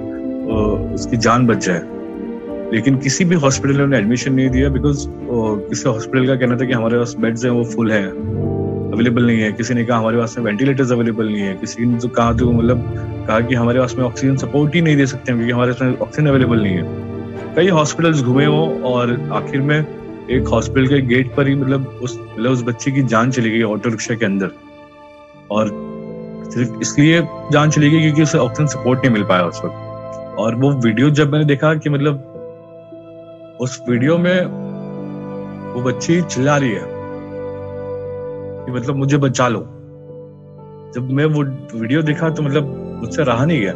उसकी 0.94 1.18
जान 1.18 1.48
बच 1.48 1.66
जाए। 1.66 1.82
लेकिन 2.74 2.98
किसी 2.98 3.26
भी 3.26 3.36
हॉस्पिटल 3.36 3.78
ने 3.78 3.84
उन्हें 3.84 4.00
एडमिशन 4.00 4.34
नहीं 4.34 4.50
दिया 4.50 4.70
बिकॉज़ 4.70 5.06
किसी 5.70 5.90
हॉस्पिटल 5.90 6.28
का 6.28 6.36
कहना 6.36 6.58
था 6.58 6.66
कि 6.66 6.74
हमारे 6.74 6.98
पास 6.98 7.16
बेड्स 7.20 7.46
हैं, 7.46 7.52
वो 7.52 7.64
फुल 7.66 7.92
है। 7.92 8.06
अवेलेबल 8.92 9.26
नहीं 9.26 9.40
है। 9.40 9.52
किसी 9.54 9.74
ने 9.74 9.84
कहा 9.86 9.98
हमारे 9.98 10.18
पास 10.18 10.38
में 10.38 10.46
वेंटिलेटर्स 10.46 10.92
अवेलेबल 10.92 11.26
नहीं 11.26 11.42
है। 11.42 11.54
किसी 11.56 11.86
ने 11.86 12.00
तो 12.00 12.08
कहा 12.08 12.34
तो 12.34 12.52
मतलब 12.52 12.84
कहा 13.28 13.40
कि 13.40 13.56
हमारे 13.56 13.80
पास 13.80 13.96
में 13.96 14.04
ऑक्सीजन 14.06 14.38
सपोर्ट 14.38 14.76
ही 14.76 14.82
नहीं 14.82 14.98
दे 14.98 15.06
सकते 15.06 15.34
क्योंकि 15.34 15.52
हमारे 15.52 15.72
पास 15.72 15.96
ऑक्सीजन 16.02 16.28
अवेलेबल 16.28 16.62
नहीं 16.62 16.74
है। 16.74 17.56
कई 17.56 17.68
हॉस्पिटल्स 17.68 18.24
घूमे 18.24 18.48
वो 18.48 18.66
और 18.86 19.30
आखिर 19.34 19.62
में 19.62 19.86
एक 20.32 20.48
हॉस्पिटल 20.48 20.88
के 20.88 21.02
गेट 21.02 21.36
पर 21.36 21.48
ही 21.48 21.56
मतलब 21.56 22.00
उस 22.04 22.20
मतलब 22.22 22.52
उस 22.52 22.64
बच्चे 22.64 22.92
की 22.92 23.04
जान 23.04 23.32
चली 23.32 23.52
गई 23.52 23.62
ऑटो 23.64 23.90
रिक्शा 23.90 24.16
के 24.16 24.26
अंदर। 24.26 24.50
और 25.52 25.70
सिर्फ़ 26.54 26.80
इसलिए 26.82 27.22
जान 27.52 27.70
चली 27.70 27.90
गई 27.92 28.02
क्योंकि 28.02 28.22
उसे 28.22 28.38
ऑक्सीजन 28.38 28.68
सपोर्ट 28.68 29.00
नहीं 29.00 29.12
मिल 29.12 29.24
पाया 29.24 29.46
उस 29.46 29.62
वक्त। 29.66 30.38
और 30.40 30.56
वो 30.56 30.72
वीडियो 30.72 31.10
जब 31.10 31.32
मैंने 31.32 31.46
देखा 31.46 31.74
कि 31.76 31.90
मतलब 31.90 32.29
उस 33.60 33.82
वीडियो 33.90 34.18
में 34.18 34.46
वो 35.74 35.82
बच्ची 35.82 36.22
चिल्ला 36.22 36.58
रही 36.58 36.70
है 36.70 36.84
कि 38.66 38.72
मतलब 38.72 38.96
मुझे 38.96 39.18
बचा 39.18 39.48
लो। 39.48 39.60
जब 40.96 41.10
मैं 41.12 41.26
वो 41.26 41.44
वीडियो 41.80 42.02
देखा 42.02 42.30
तो 42.30 42.44
मतलब 42.44 43.00
मुझसे 43.02 43.24
रहा 43.24 43.46
नहीं 43.46 43.62
गया। 43.62 43.74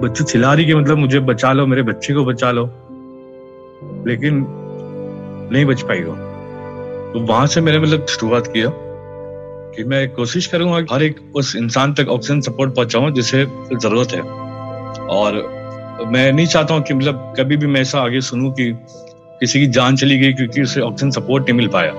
बच्ची 0.00 0.24
चिल्ला 0.24 0.54
रही 0.54 0.64
कि 0.64 0.74
मतलब 0.74 0.98
मुझे 0.98 1.20
बचा 1.20 1.52
लो, 1.52 1.66
मेरे 1.66 1.82
बच्चे 1.82 2.14
को 2.14 2.24
बचा 2.24 2.50
लो, 2.50 2.64
लेकिन 4.06 4.44
नहीं 5.52 5.64
बच 5.64 5.82
पाई 5.82 6.02
वो। 6.02 6.14
तो 7.12 7.20
वहाँ 7.26 7.46
से 7.46 7.60
मैंने 7.60 7.78
मतलब 7.78 8.06
शुरुआत 8.06 8.46
किया 8.46 8.70
कि 9.76 9.84
मैं 9.84 10.08
कोशिश 10.10 10.46
करूँगा 10.46 10.94
हर 10.94 11.02
एक 11.02 11.20
उस 11.34 11.56
इंसान 11.56 11.94
तक 11.94 12.08
ऑक्सीजन 12.08 12.40
सपोर्ट 12.40 12.74
पहुंचाऊं 12.74 13.12
जिसे 13.12 13.44
ज़रूरत 13.74 14.12
है। 14.12 14.22
और 15.10 15.59
मैं 16.06 16.32
नहीं 16.32 16.46
चाहता 16.46 16.74
हूँ 16.74 16.82
कि 16.82 16.94
मतलब 16.94 17.34
कभी 17.38 17.56
भी 17.56 17.66
मैं 17.66 17.80
ऐसा 17.80 18.00
आगे 18.00 18.20
सुनूं 18.20 18.50
कि 18.50 18.72
किसी 19.40 19.60
की 19.60 19.66
जान 19.66 19.96
चली 19.96 20.18
गई 20.18 20.32
क्योंकि 20.32 20.62
उसे 20.62 20.80
ऑक्सीजन 20.80 21.10
सपोर्ट 21.10 21.44
नहीं 21.44 21.56
मिल 21.56 21.68
पाया। 21.68 21.92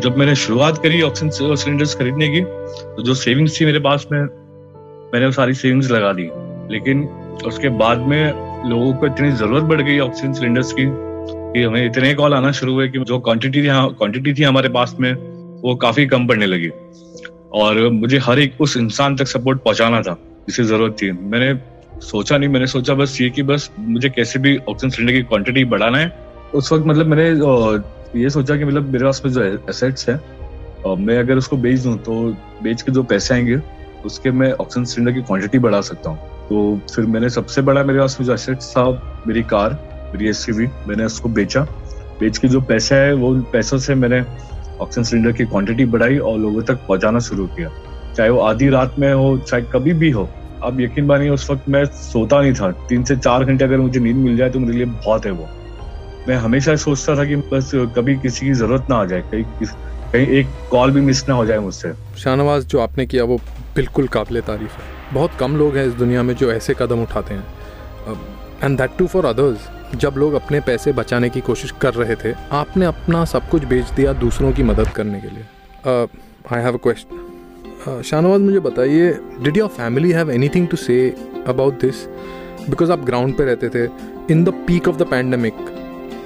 जब 0.00 0.16
मैंने 0.16 0.34
शुरुआत 0.34 0.78
करी 0.78 1.00
ऑक्सीजन 1.02 1.54
सिलेंडर्स 1.56 1.94
खरीदने 1.94 2.28
की 2.28 2.40
तो 2.40 3.02
जो 3.02 3.14
सेविंग्स 3.14 3.60
थी 3.60 3.64
मेरे 3.64 3.80
पास 3.80 4.06
में, 4.12 4.20
मैंने 4.20 5.26
वो 5.26 5.32
सारी 5.32 5.54
सेविंग्स 5.54 5.90
लगा 5.90 6.12
दी। 6.12 6.28
लेकिन 6.72 7.04
उसके 7.46 7.68
बाद 7.68 7.98
में 7.98 8.68
लोगों 8.70 8.92
को 8.92 9.06
इतनी 9.06 9.30
ज़रूरत 9.32 9.64
बढ़ 9.64 9.80
गई 9.82 9.98
ऑक्सीजन 9.98 10.32
सिलेंडर्स 10.32 10.72
की 10.72 10.84
कि 11.52 11.62
हमें 11.62 11.84
इतने 11.86 12.14
कॉल 12.14 12.34
आना 12.34 12.52
शुरू 12.52 12.72
हुए 12.72 12.88
कि 12.88 12.98
जो 12.98 13.18
क्वांटिटी 13.18 13.62
थी 13.62 13.68
क्वांटिटी 13.68 14.34
थी 14.34 14.42
हमारे 14.42 14.68
पास 14.68 14.96
में, 15.00 15.12
वो 15.62 15.74
काफ़ी 15.74 16.06
कम 16.06 16.26
पड़ने 16.26 16.46
लगी। 16.46 16.70
और 17.52 17.88
मुझे 17.90 18.18
हर 18.18 18.38
एक 18.38 18.60
उस 18.60 18.76
इंसान 18.76 19.16
तक 19.16 19.26
सपोर्ट 19.26 19.62
पहुंचाना 19.62 20.02
था, 20.02 20.16
जिसे 20.48 20.64
ज़रूरत 20.64 20.96
थी। 21.02 21.10
मैंने 21.12 21.52
सोचा 21.92 22.36
नहीं, 22.38 22.48
मैंने 22.48 22.66
सोचा 22.66 22.94
बस 22.94 23.20
ये 23.20 23.30
कि 23.30 23.42
बस 23.42 23.70
मुझे 23.78 24.08
कैसे 24.10 24.38
भी 24.38 24.56
ऑक्सीजन 24.58 24.90
सिलेंडर 24.90 25.12
की 25.12 25.22
क्वांटिटी 25.22 25.64
बढ़ाना 25.64 25.98
है। 25.98 26.12
उस 26.54 26.72
वक्त 26.72 26.86
मतलब 26.86 27.06
मैंने 27.06 27.28
ये 28.20 28.30
सोचा 28.30 28.56
कि 28.56 28.64
मतलब 28.64 28.92
मेरे 28.92 29.04
पास 29.04 29.22
में 29.24 29.32
जो 29.32 29.42
एसेट्स 29.70 30.08
है 30.08 30.20
मैं 30.98 31.18
अगर 31.18 31.36
उसको 31.36 31.56
बेच 31.56 31.80
दूँ 31.80 31.96
तो 31.98 32.12
बेच 32.62 32.82
के 32.82 32.92
जो 32.92 33.02
पैसे 33.02 33.34
आएँगे, 33.34 33.60
उसके 34.04 34.30
मैं 34.30 34.52
ऑक्सीजन 34.52 34.84
सिलेंडर 34.84 35.12
की 35.12 35.22
क्वांटिटी 35.22 35.58
बढ़ा 35.58 35.80
सकता 35.80 36.10
हूँ। 36.10 36.18
तो 36.48 36.80
फिर 36.94 37.04
मैंने 37.06 37.28
सबसे 37.30 37.62
बड़ा 37.62 37.82
मेरे 37.84 37.98
पास 37.98 38.16
में 38.20 38.26
जो 38.26 38.34
एसेट्स 38.34 38.70
था, 38.70 38.84
मेरी 39.26 39.42
कार, 39.42 39.78
मेरी 40.14 40.28
एस 40.28 40.46
मैंने 40.50 41.04
उसको 41.04 41.28
बेचा। 41.28 41.62
बेच 42.20 42.38
के 42.38 42.48
जो 42.48 42.60
पैसा 42.60 42.96
है, 42.96 43.12
वो 43.14 43.34
पैसों 43.52 43.78
से 43.78 43.94
मैंने 43.94 44.20
ऑक्सीजन 44.80 45.02
सिलेंडर 45.02 45.32
की 45.32 45.44
क्वांटिटी 45.44 45.84
बढ़ाई 45.84 46.18
और 46.18 46.38
लोगों 46.38 46.62
तक 46.62 46.86
पहुंचाना 46.88 47.18
शुरू 47.20 47.46
किया। 47.46 47.70
चाहे 48.16 48.30
वो 48.30 48.40
आधी 48.40 48.68
रात 48.68 48.98
में 48.98 49.12
हो, 49.12 49.36
चाहे 49.38 49.62
कभी 49.72 49.92
भी 49.92 50.10
हो 50.10 50.28
अब 50.62 50.80
यकीन 50.80 51.04
मानिए, 51.04 51.28
उस 51.30 51.50
वक्त 51.50 51.68
मैं 51.68 51.84
सोता 51.86 52.40
नहीं 52.40 52.52
था। 52.54 52.70
तीन 52.88 53.04
से 53.04 53.16
चार 53.16 53.44
घंटे 53.44 53.64
अगर 53.64 53.78
मुझे 53.78 54.00
नींद 54.00 54.16
मिल 54.16 54.36
जाए 54.36 54.50
तो 54.50 54.60
मेरे 54.60 54.72
लिए 54.72 54.84
बहुत 54.86 55.26
है 55.26 55.30
वो। 55.32 55.48
मैं 56.28 56.36
हमेशा 56.36 56.74
सोचता 56.78 57.16
था 57.16 57.24
कि 57.24 57.36
बस 57.52 57.70
कभी 57.96 58.16
किसी 58.18 58.46
की 58.46 58.52
ज़रूरत 58.54 58.86
ना 58.90 58.96
आ 58.96 59.04
जाए, 59.04 59.22
कहीं 59.22 59.44
कहीं 60.12 60.26
एक 60.28 60.46
कॉल 60.70 60.90
भी 60.90 61.00
मिस 61.00 61.28
ना 61.28 61.34
हो 61.34 61.44
जाए 61.46 61.58
मुझसे। 61.58 61.92
शाहनवाज, 62.18 62.64
जो 62.64 62.80
आपने 62.80 63.06
किया, 63.06 63.24
वो 63.24 63.36
बिल्कुल 63.76 64.06
काबिल 64.08 64.40
तारीफ़ 64.42 64.72
है। 64.72 65.14
बहुत 65.14 65.34
कम 65.40 65.56
लोग 65.56 65.76
हैं 65.76 65.86
इस 65.86 65.92
दुनिया 65.94 66.22
में 66.22 66.34
जो 66.34 66.52
ऐसे 66.52 66.74
कदम 66.78 67.02
उठाते 67.02 67.34
हैं। 67.34 67.44
And 68.64 68.78
that 68.78 68.90
too 68.98 69.06
for 69.06 69.26
others 69.26 69.68
जब 69.96 70.14
लोग 70.16 70.34
अपने 70.34 70.60
पैसे 70.60 70.92
बचाने 70.92 71.28
की 71.28 71.40
कोशिश 71.40 71.72
कर 71.80 71.94
रहे 71.94 72.14
थे, 72.14 72.32
आपने 72.52 72.86
अपना 72.86 73.24
सब 73.24 73.48
कुछ 73.48 73.64
बेच 73.64 73.90
दिया 73.90 74.12
दूसरों 74.20 74.52
की 74.52 74.62
मदद 74.62 74.88
करने 74.90 75.20
के 75.20 75.28
लिए। 75.28 75.44
I 76.52 76.62
have 76.62 76.74
a 76.74 76.82
question 76.82 77.29
Shahnawaz, 77.80 78.40
मुझे 78.40 78.60
बताइए 78.60 79.10
did 79.42 79.56
your 79.56 79.68
family 79.68 80.10
have 80.12 80.30
anything 80.30 80.66
to 80.68 80.76
say 80.76 80.96
about 81.48 81.80
this 81.80 82.06
because 82.70 82.90
आप 82.92 83.04
ग्राउंड 83.04 83.36
पे 83.36 83.44
रहते 83.44 83.68
थे 83.68 83.84
in 84.30 84.42
the 84.44 84.52
peak 84.66 84.88
of 84.88 84.96
the 84.96 85.02
pandemic 85.02 85.54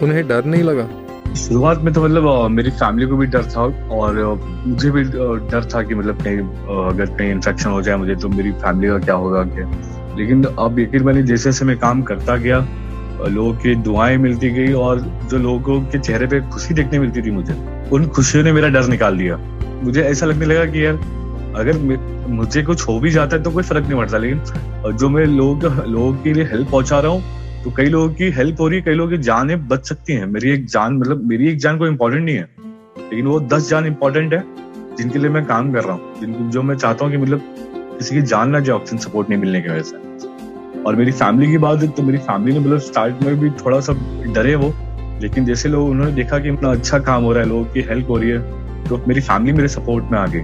उन्हें 0.02 0.26
डर 0.28 0.44
नहीं 0.44 0.62
लगा? 0.62 0.88
शुरुआत 1.34 1.82
में 1.82 1.92
तो 1.94 2.02
मतलब 2.04 2.50
मेरी 2.50 2.70
फैमिली 2.70 3.06
को 3.06 3.16
भी 3.16 3.26
डर 3.26 3.44
था 3.46 3.62
और 3.92 4.18
मुझे 4.66 4.90
भी 4.90 5.02
डर 5.04 5.68
था 5.74 5.82
कि 5.82 5.94
मतलब 5.94 6.22
कहीं 6.22 6.38
अगर 6.86 7.06
कहीं 7.06 7.30
इन्फेक्शन 7.30 7.70
हो 7.70 7.82
जाए 7.82 7.96
मुझे 7.96 8.16
तो 8.16 8.28
मेरी 8.28 8.52
फैमिली 8.52 8.88
का 8.88 8.98
क्या 8.98 9.14
होगा 9.14 9.42
क्या 9.44 9.70
लेकिन 10.18 10.44
अब 10.44 10.78
यकीन 10.80 11.04
मैंने 11.04 11.22
जैसे 11.22 11.44
जैसे 11.44 11.64
मैं 11.64 11.78
काम 11.78 12.02
करता 12.02 12.36
गया 12.36 12.58
लोगों 13.28 13.52
की 13.54 13.74
दुआएँ 13.74 14.16
मिलती 14.18 14.50
गई 14.50 14.72
और 14.72 15.00
जो 15.30 15.38
लोगों 15.38 15.80
के 15.82 15.98
चेहरे 15.98 16.26
पे 16.26 16.40
खुशी 16.50 16.74
देखने 16.74 16.98
मिलती 16.98 17.22
थी 17.22 17.30
मुझे, 17.30 17.54
उन 17.92 18.06
खुशियों 18.06 18.44
ने 18.44 18.52
मेरा 18.52 18.68
डर 18.68 18.88
निकाल 18.88 19.18
दिया। 19.18 19.36
मुझे 19.84 20.02
ऐसा 20.02 20.26
लगने 20.26 20.46
लगा 20.46 20.64
कि 20.64 20.84
यार 20.86 20.98
अगर 21.56 21.76
मुझे 22.30 22.62
कुछ 22.62 22.86
हो 22.88 22.98
भी 23.00 23.10
जाता 23.10 23.36
है 23.36 23.42
तो 23.42 23.50
कोई 23.50 23.62
फ़र्क 23.62 23.86
नहीं 23.86 23.98
पड़ता, 23.98 24.18
लेकिन 24.18 24.92
जो 24.92 25.08
मैं 25.08 25.24
लोग, 25.26 25.64
लोगों 25.64 26.12
के 26.22 26.32
लिए 26.32 26.44
हेल्प 26.44 26.70
पहुँचा 26.70 27.00
रहा 27.00 27.12
हूँ 27.12 27.62
तो 27.64 27.70
कई 27.70 27.86
लोगों 27.86 28.08
की 28.10 28.30
हेल्प 28.32 28.60
हो 28.60 28.68
रही 28.68 28.78
है, 28.78 28.84
कई 28.84 28.94
लोगों 28.94 29.10
की 29.10 29.18
जानें 29.20 29.68
बच 29.68 29.88
सकती 29.88 30.12
हैं। 30.12 30.26
मेरी 30.28 30.50
एक 30.50 30.66
जान 30.66 30.96
मतलब 30.96 31.22
मेरी 31.26 31.48
एक 31.48 31.58
जान 31.58 31.78
कोई 31.78 31.88
इंपॉर्टेंट 31.88 32.24
नहीं 32.24 32.36
है, 32.36 32.48
लेकिन 33.00 33.26
वो 33.26 33.38
दस 33.42 33.68
जान 33.68 33.86
इंपॉर्टेंट 33.86 34.34
है, 34.34 34.42
जिनके 34.98 35.18
लिए 35.18 35.30
मैं 35.30 35.44
काम 35.46 35.72
कर 35.72 35.84
रहा 35.84 35.94
हूँ 35.94 36.50
जो 36.50 36.62
मैं 36.62 36.76
चाहता 36.76 37.04
हूँ 37.04 37.12
कि 37.12 37.18
मतलब 37.18 37.54
किसी 37.98 38.14
की 38.14 38.22
जान 38.24 38.50
ना 38.50 38.60
जाए 38.60 38.76
ऑक्सीजन 38.76 39.02
सपोर्ट 39.02 39.30
नहीं 39.30 39.40
मिलने 39.40 39.60
की 39.60 39.68
वजह 39.68 39.82
से। 39.82 40.82
और 40.82 40.96
मेरी 40.96 41.12
फैमिली 41.12 41.50
की 41.50 41.58
बात 41.58 41.82
है 41.82 41.88
तो 41.88 42.02
मेरी 42.02 42.18
फैमिली 42.20 42.52
ने 42.52 42.60
मतलब 42.60 42.78
स्टार्ट 42.80 43.22
में 43.22 43.38
भी 43.40 43.50
थोड़ा 43.60 43.80
सा 43.80 43.92
डरे 44.34 44.54
वो, 44.54 44.72
लेकिन 45.22 45.44
जैसे 45.44 45.68
लोग, 45.68 45.88
उन्होंने 45.88 46.12
देखा 46.12 46.38
कि 46.38 46.48
इतना 46.48 46.70
अच्छा 46.72 46.98
काम 47.00 47.22
हो 47.24 47.32
रहा 47.32 47.42
है, 47.42 47.48
लोगों 47.48 47.64
की 47.64 47.82
हेल्प 47.82 48.10
हो 48.10 48.18
रही 48.18 48.30
है 48.30 48.62
तो 48.84 49.00
मेरी 49.08 49.20
फैमिली 49.22 49.52
मेरे 49.52 49.68
सपोर्ट 49.70 50.10
में 50.12 50.18
आ 50.18 50.26
गई। 50.26 50.42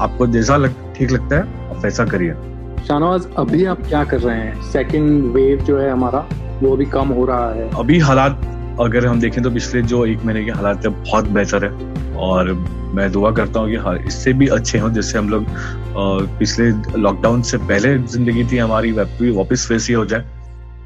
आपको 0.00 0.26
जैसा 0.28 0.56
लग, 0.56 0.74
ठीक 0.96 1.10
लगता 1.12 1.36
है 1.36 1.68
आप 1.70 1.84
वैसा 1.84 2.04
करिए। 2.04 2.34
शाहनवाज 2.86 3.26
अभी 3.38 3.64
आप 3.64 3.82
क्या 3.88 4.04
कर 4.04 4.20
रहे 4.20 4.36
हैं? 4.36 4.62
सेकंड 4.62 5.24
वेव 5.34 5.64
जो 5.64 5.78
है 5.78 5.90
हमारा 5.90 6.26
वो 6.62 6.76
भी 6.76 6.84
कम 6.86 7.08
हो 7.08 7.24
रहा 7.24 7.52
है। 7.52 7.70
अभी 7.70 7.98
हालात 7.98 8.40
अगर 8.80 9.06
हम 9.06 9.20
देखें 9.20 9.42
तो 9.42 9.50
पिछले 9.50 9.82
जो 9.82 10.04
एक 10.06 10.24
महीने 10.24 10.44
के 10.44 10.50
हालात 10.50 10.86
है 10.86 10.90
बहुत 10.92 11.28
बेहतर 11.30 11.64
है। 11.64 11.90
और 12.22 12.52
मैं 12.94 13.10
दुआ 13.12 13.30
करता 13.32 13.60
हूँ 13.60 13.70
कि 13.70 13.76
हाँ 13.76 13.96
इससे 13.98 14.32
भी 14.32 14.46
अच्छे 14.46 14.78
हों 14.78 14.90
जैसे 14.92 15.18
हम 15.18 15.28
लोग 15.28 15.46
पिछले 16.38 16.70
लॉकडाउन 16.98 17.42
से 17.42 17.58
पहले 17.58 17.96
ज़िंदगी 17.98 18.44
थी 18.44 18.58
हमारी 18.58 18.92
वापस 18.92 19.68
वैसी 19.70 19.92
हो 19.92 20.04
जाए। 20.04 20.24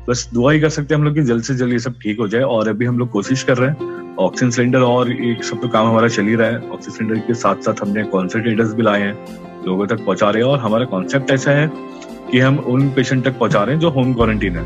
बस 0.08 0.28
दुआ 0.34 0.52
ही 0.52 0.60
कर 0.60 0.68
सकते 0.68 0.94
हैं 0.94 0.98
हम 1.00 1.04
लोग 1.04 1.14
कि 1.14 1.22
जल्द 1.22 1.42
से 1.42 1.54
जल्द 1.54 1.72
ये 1.72 1.78
सब 1.78 1.94
ठीक 2.02 2.18
हो 2.20 2.26
जाए। 2.28 2.42
और 2.42 2.68
अभी 2.68 2.84
हम 2.86 2.98
लोग 2.98 3.10
कोशिश 3.10 3.42
कर 3.42 3.56
रहे 3.56 3.70
हैं। 3.70 4.14
ऑक्सीजन 4.16 4.50
सिलेंडर 4.50 4.80
और 4.80 5.10
एक 5.12 5.44
सब 5.44 5.60
तो 5.62 5.68
काम 5.68 5.86
हमारा 5.86 6.08
चल 6.08 6.26
ही 6.26 6.34
रहा 6.34 6.48
है। 6.48 6.58
ऑक्सीजन 6.70 6.96
सिलेंडर 6.96 7.20
के 7.26 7.34
साथ 7.34 7.62
साथ 7.62 7.82
हमने 7.82 8.04
कॉन्सेंट्रेटर्स 8.04 8.75
भी 8.75 8.82
लाए 8.82 9.00
हैं, 9.00 9.14
लोगों 9.66 9.86
तक 9.86 10.04
पहुँचा 10.04 10.30
रहे 10.30 10.42
हैं। 10.42 10.50
और 10.50 10.58
हमारा 10.58 10.84
कॉन्सेप्ट 10.84 11.30
ऐसा 11.30 11.50
है 11.50 11.70
कि 12.30 12.38
हम 12.38 12.58
उन 12.58 12.88
पेशेंट 12.90 13.25
तक 13.25 13.38
पहुँचा 13.38 13.62
रहे 13.64 13.75
हैं 13.75 13.80
जो 13.80 13.90
होम 13.90 14.14
क्वारंटीन 14.14 14.56
है। 14.56 14.64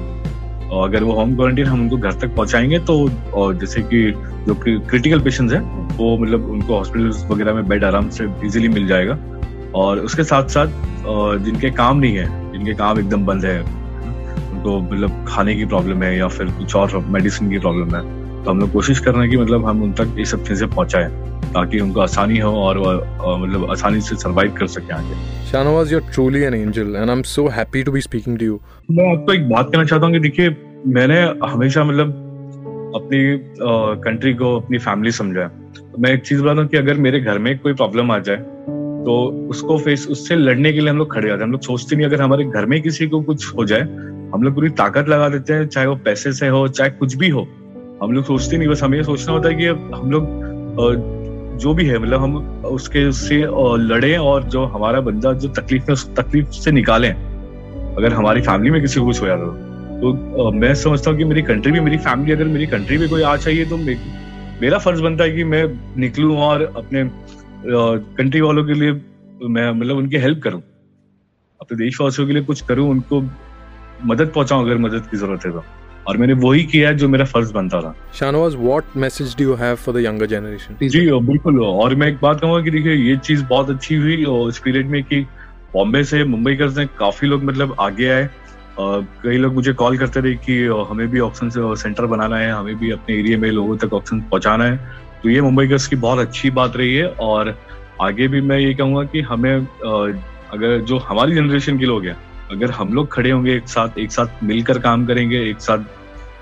और 0.68 0.88
अगर 0.88 1.04
वो 1.04 1.12
होम 1.12 1.34
क्वारंटीन 1.36 1.66
हम 1.66 1.80
उनको 1.80 1.96
घर 1.96 2.12
तक 2.12 2.34
पहुंचाएँगे 2.36 2.78
तो 2.80 2.98
और 3.34 3.56
जैसे 3.56 3.82
कि 3.82 4.10
जो 4.46 4.54
क्रिटिकल 4.60 5.20
पेशेंट्स 5.20 5.54
हैं, 5.54 5.96
वो 5.96 6.16
मतलब 6.18 6.50
उनको 6.50 6.76
हॉस्पिटल 6.76 7.10
वगैरह 7.30 7.54
में 7.54 7.68
बेड 7.68 7.84
आराम 7.84 8.08
से 8.10 8.28
इजीली 8.44 8.68
मिल 8.68 8.86
जाएगा। 8.86 9.18
और 9.74 9.98
उसके 10.00 10.24
साथ 10.24 10.48
साथ 10.48 10.66
जिनके 11.44 11.70
काम 11.72 11.98
नहीं 11.98 12.16
है, 12.16 12.52
जिनके 12.52 12.74
काम 12.74 12.98
एकदम 12.98 13.26
बंद 13.26 13.44
है 13.44 13.58
उनको 14.60 14.80
मतलब 14.80 15.24
खाने 15.28 15.54
की 15.56 15.64
प्रॉब्लम 15.64 16.02
है 16.02 16.16
या 16.18 16.28
फिर 16.28 16.46
कुछ 16.58 16.74
और 16.76 16.98
मेडिसिन 17.10 17.50
की 17.50 17.58
प्रॉब्लम 17.58 17.94
है 17.96 18.02
तो 18.44 18.50
हम 18.50 18.60
लोग 18.60 18.72
कोशिश 18.72 18.98
कर 18.98 19.12
रहे 19.12 19.22
हैं 19.22 19.30
कि 19.30 19.36
मतलब 19.36 19.66
हम 19.66 19.82
उन 19.82 19.92
तक 19.92 20.14
ये 20.18 20.24
सब 20.24 20.44
चीज़ें 20.46 20.68
पहुंचाएँ 20.70 21.08
ताकि 21.54 21.80
उनको 21.80 22.00
आसानी 22.00 22.38
हो 22.38 22.50
और 22.62 22.78
मतलब 23.40 23.70
आसानी 23.70 24.00
से 24.00 24.16
सरवाइव 24.16 24.54
कर 24.58 24.66
सके 24.66 24.92
आगे। 24.94 25.14
Shanawaz, 25.50 25.90
you're 25.90 26.08
truly 26.16 26.44
an 26.44 26.54
angel, 26.54 26.96
and 26.96 27.10
I'm 27.10 27.24
so 27.24 27.48
happy 27.48 27.82
to 27.84 27.94
be 27.96 28.02
speaking 28.08 28.36
to 28.42 28.50
you. 28.50 28.58
मैं 28.90 29.10
आपको 29.12 29.32
एक 29.32 29.48
बात 29.48 29.70
कहना 29.72 29.84
चाहता 29.84 30.06
हूँ 30.06 30.14
कि 30.14 30.20
देखिए 30.28 30.56
मैंने 30.98 31.20
हमेशा 31.46 31.84
मतलब 31.84 32.08
अपनी 32.96 33.20
कंट्री 34.04 34.34
को 34.34 34.56
अपनी 34.60 34.78
फैमिली 34.78 35.12
समझा 35.12 35.40
है। 35.40 35.50
मैं 35.98 36.12
एक 36.12 36.22
चीज़ 36.26 36.42
बताता 36.42 36.60
हूँ 36.60 36.68
कि 36.68 36.76
अगर 36.76 36.94
मेरे 37.08 37.20
घर 37.20 37.38
में 37.38 37.58
कोई 37.58 37.74
प्रॉब्लम 37.82 38.10
आ 38.12 38.18
जाए 38.28 38.44
तो 39.04 39.12
उसको 39.50 39.76
फेस 39.84 40.06
उससे 40.10 40.36
लड़ने 40.36 40.72
के 40.72 40.80
लिए 40.80 40.90
हम 40.90 40.98
लोग 40.98 41.12
खड़े 41.12 41.28
जाते 41.28 41.38
हैं। 41.38 41.44
हम 41.44 41.52
लोग 41.52 41.60
सोचते 41.62 41.96
नहीं 41.96 42.06
अगर 42.06 42.22
हमारे 42.22 42.44
घर 42.44 42.66
में 42.66 42.80
किसी 42.82 43.06
को 43.08 43.20
कुछ 43.22 43.54
हो 43.56 43.64
जाए 43.64 43.84
हम 44.34 44.42
लोग 44.42 44.54
पूरी 44.54 44.68
ताकत 44.78 45.08
लगा 45.08 45.28
देते 45.28 45.52
हैं 45.52 45.66
चाहे 45.68 45.86
वो 45.86 45.94
पैसे 46.04 46.32
से 46.32 46.48
हो 46.48 46.66
चाहे 46.68 46.90
कुछ 46.90 47.14
भी 47.14 47.28
हो। 47.28 47.46
हम 48.02 48.12
लोग 48.12 48.24
सोचते 48.24 48.58
नहीं 48.58 48.68
बस 48.68 48.82
हमें 48.82 48.96
ये 48.98 49.04
सोचना 49.04 49.32
होता 49.32 49.48
है 49.48 49.54
कि 49.54 49.66
हम 49.66 50.10
लोग 50.10 51.58
जो 51.60 51.72
भी 51.74 51.86
है 51.86 51.98
मतलब 51.98 52.22
हम 52.22 52.36
उसके 52.66 53.04
उससे 53.04 53.42
लड़े 53.78 54.16
और 54.16 54.44
जो 54.44 54.64
हमारा 54.66 55.00
बंदा 55.00 55.32
जो 55.32 55.48
तकलीफ़ 55.48 55.82
है 55.82 55.92
उस 55.92 56.08
तकलीफ़ 56.16 56.50
से 56.58 56.70
निकालें। 56.72 57.10
अगर 57.10 58.12
हमारी 58.12 58.40
फैमिली 58.40 58.70
में 58.70 58.80
किसी 58.80 59.00
को 59.00 59.06
कुछ 59.06 59.20
हो 59.22 59.26
जाता 59.26 59.44
तो, 60.00 60.12
तो 60.12 60.50
मैं 60.52 60.74
समझता 60.74 61.10
हूँ 61.10 61.18
कि 61.18 61.24
मेरी 61.24 61.42
कंट्री 61.42 61.72
भी 61.72 61.80
मेरी 61.80 61.98
फैमिली 61.98 62.32
अगर 62.32 62.44
मेरी 62.44 62.66
कंट्री 62.66 62.98
में 62.98 63.08
कोई 63.08 63.22
आ 63.22 63.36
चाहिए 63.36 63.64
तो 63.64 63.76
मेरा 63.76 64.78
फ़र्ज़ 64.78 65.02
बनता 65.02 65.24
है 65.24 65.30
कि 65.30 65.44
मैं 65.44 65.64
निकलूँ 66.00 66.36
और 66.38 66.62
अपने 66.76 67.04
कंट्री 68.16 68.40
वालों 68.40 68.64
के 68.64 68.74
लिए 68.74 68.92
मैं 69.48 69.70
मतलब 69.70 69.96
उनकी 69.96 70.16
हेल्प 70.16 70.40
करूँ। 70.44 70.62
अपने 71.60 71.78
देशवासियों 71.78 72.26
के 72.26 72.32
लिए 72.32 72.42
कुछ 72.42 72.60
करूँ 72.60 72.88
उनको 72.90 73.20
मदद 74.04 74.32
पहुंचाऊं 74.34 74.64
अगर 74.64 74.78
मदद 74.78 75.06
की 75.10 75.16
ज़रूरत 75.16 75.46
है 75.46 75.52
तो। 75.52 75.64
और 76.08 76.16
मैंने 76.16 76.32
वही 76.42 76.62
किया 76.64 76.92
जो 76.92 77.08
मेरा 77.08 77.24
फ़र्ज़ 77.24 77.52
बनता 77.52 77.80
था। 77.80 77.94
Shahnawaz 78.14 78.54
what 78.56 78.96
message 78.96 79.34
do 79.38 79.44
you 79.44 79.54
have 79.56 79.74
for 79.76 79.94
the 79.94 80.04
younger 80.04 80.26
generation 80.26 80.88
जी 80.88 81.00
बिल्कुल। 81.22 81.62
और 81.64 81.94
मैं 81.94 82.08
एक 82.08 82.18
बात 82.22 82.40
कहूँगा 82.40 82.62
कि 82.64 82.70
देखिए 82.70 82.94
ये 82.94 83.16
चीज़ 83.18 83.44
बहुत 83.46 83.70
अच्छी 83.70 83.94
हुई 83.96 84.24
और 84.26 84.48
इस 84.48 84.58
पीरियड 84.58 84.86
में 84.90 85.02
कि 85.04 85.20
बॉम्बे 85.74 86.02
से 86.04 86.22
मुंबई 86.26 86.54
करते 86.56 86.84
काफ़ी 86.98 87.28
लोग 87.28 87.44
मतलब 87.44 87.76
आगे 87.80 88.08
आए। 88.08 88.28
कई 88.78 89.36
लोग 89.36 89.54
मुझे 89.54 89.72
कॉल 89.74 89.98
करते 89.98 90.20
रहे 90.20 90.34
कि 90.36 90.56
हमें 90.90 91.06
भी 91.10 91.20
ऑक्सीजन 91.20 91.50
से 91.50 91.82
सेंटर 91.82 92.06
बनाना 92.06 92.36
है 92.36 92.50
हमें 92.52 92.76
भी 92.78 92.90
अपने 92.90 93.18
एरिया 93.18 93.38
में 93.38 93.50
लोगों 93.50 93.76
तक 93.76 93.94
ऑक्सीजन 93.94 94.22
पहुंचाना 94.30 94.64
है। 94.64 94.76
तो 95.22 95.28
ये 95.30 95.40
मुंबई 95.40 95.66
गर्स 95.66 95.86
की 95.86 95.96
बहुत 95.96 96.18
अच्छी 96.18 96.50
बात 96.50 96.76
रही 96.76 96.94
है 96.94 97.08
और 97.20 97.54
आगे 98.02 98.28
भी 98.28 98.40
मैं 98.40 98.58
ये 98.58 98.72
कहूँगा 98.74 99.02
कि 99.04 99.20
हमें 99.20 99.54
अगर 99.54 100.78
जो 100.80 100.98
हमारी 100.98 101.34
जनरेशन 101.34 101.78
के 101.78 101.86
लोग 101.86 102.06
हैं 102.06 102.16
अगर 102.50 102.70
हम 102.72 102.92
लोग 102.94 103.12
खड़े 103.12 103.30
होंगे 103.30 103.54
एक 103.56 103.68
साथ 103.68 103.98
एक 103.98 104.12
साथ 104.12 104.42
मिलकर 104.44 104.78
काम 104.78 105.06
करेंगे, 105.06 105.40
एक 105.50 105.60
साथ 105.60 105.78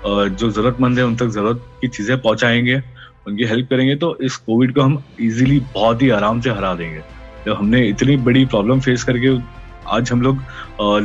जो 0.05 0.49
जरूरतमंद 0.51 0.99
है 0.99 1.05
उन 1.05 1.15
तक 1.15 1.27
ज़रूरत 1.29 1.61
की 1.81 1.87
चीज़ें 1.87 2.17
पहुंचाएँगे, 2.21 2.81
उनकी 3.27 3.45
हेल्प 3.45 3.69
करेंगे 3.69 3.95
तो 3.95 4.17
इस 4.23 4.35
कोविड 4.37 4.73
को 4.75 4.81
हम 4.81 5.01
इजीली 5.21 5.59
बहुत 5.73 6.01
ही 6.01 6.09
आराम 6.09 6.41
से 6.41 6.49
हरा 6.49 6.73
देंगे। 6.75 7.01
जब 7.45 7.53
हमने 7.53 7.87
इतनी 7.87 8.15
बड़ी 8.19 8.45
प्रॉब्लम 8.45 8.79
फेस 8.79 9.03
करके 9.03 9.37
आज 9.87 10.11
हम 10.11 10.21
लोग 10.21 10.39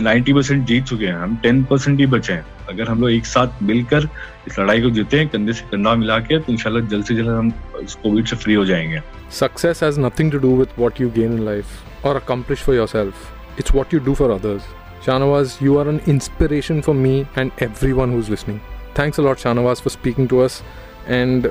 नाइन्टी 0.03 0.33
परसेंट 0.33 0.67
जीत 0.67 0.85
चुके 0.85 1.07
हैं, 1.07 1.15
हम 1.15 1.37
टेन 1.43 1.63
परसेंट 1.65 1.99
ही 2.01 2.07
बचे 2.07 2.33
हैं। 2.33 2.45
अगर 2.69 2.89
हम 2.89 3.01
लोग 3.01 3.11
एक 3.11 3.27
साथ 3.27 3.63
मिलकर 3.63 4.09
इस 4.47 4.59
लड़ाई 4.59 4.83
को 4.83 4.91
जीते 4.91 5.19
हैं, 5.19 5.29
कंधे 5.29 5.53
से 5.53 5.65
कंधा 5.71 5.95
मिला 5.95 6.19
के 6.21 6.39
तो 6.39 6.53
इंशाल्लाह 6.53 6.87
जल्द 6.89 7.05
से 7.05 7.15
जल्द 7.15 7.29
हम 7.29 7.53
इस 7.83 7.95
कोविड 8.03 8.27
से 8.27 8.37
फ्री 8.37 8.55
हो 8.55 8.65
जाएँगे। 8.65 9.01
Success 9.33 9.83
has 9.83 10.01
nothing 10.01 10.33
to 10.33 10.39
do 10.39 10.57
with 10.59 10.69
what 10.79 11.01
you 11.01 11.11
gain 11.11 11.33
in 11.33 11.45
life 11.45 12.07
और 12.07 12.19
for 12.29 12.77
yourself 12.77 13.59
it's 13.59 13.73
what 13.73 13.95
you 13.95 14.01
do 14.01 14.15
for 14.15 14.31
others 14.31 14.69
Shanawaz, 15.04 15.60
you 15.62 15.78
are 15.80 15.88
an 15.90 16.00
inspiration 16.06 16.82
for 16.82 16.94
me 16.94 17.26
and 17.36 17.52
everyone 17.60 18.12
who's 18.12 18.30
listening. 18.30 18.60
Thanks 18.94 19.18
a 19.18 19.22
lot, 19.22 19.38
Shanawaz, 19.38 19.82
for 19.82 19.90
speaking 19.90 20.28
to 20.28 20.42
us 20.42 20.62
and 21.08 21.48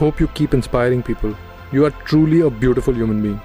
hope 0.00 0.20
you 0.20 0.28
keep 0.28 0.54
inspiring 0.54 1.02
people. 1.02 1.36
You 1.72 1.84
are 1.86 1.92
truly 2.10 2.40
a 2.40 2.50
beautiful 2.64 2.94
human 3.02 3.22
being. 3.22 3.38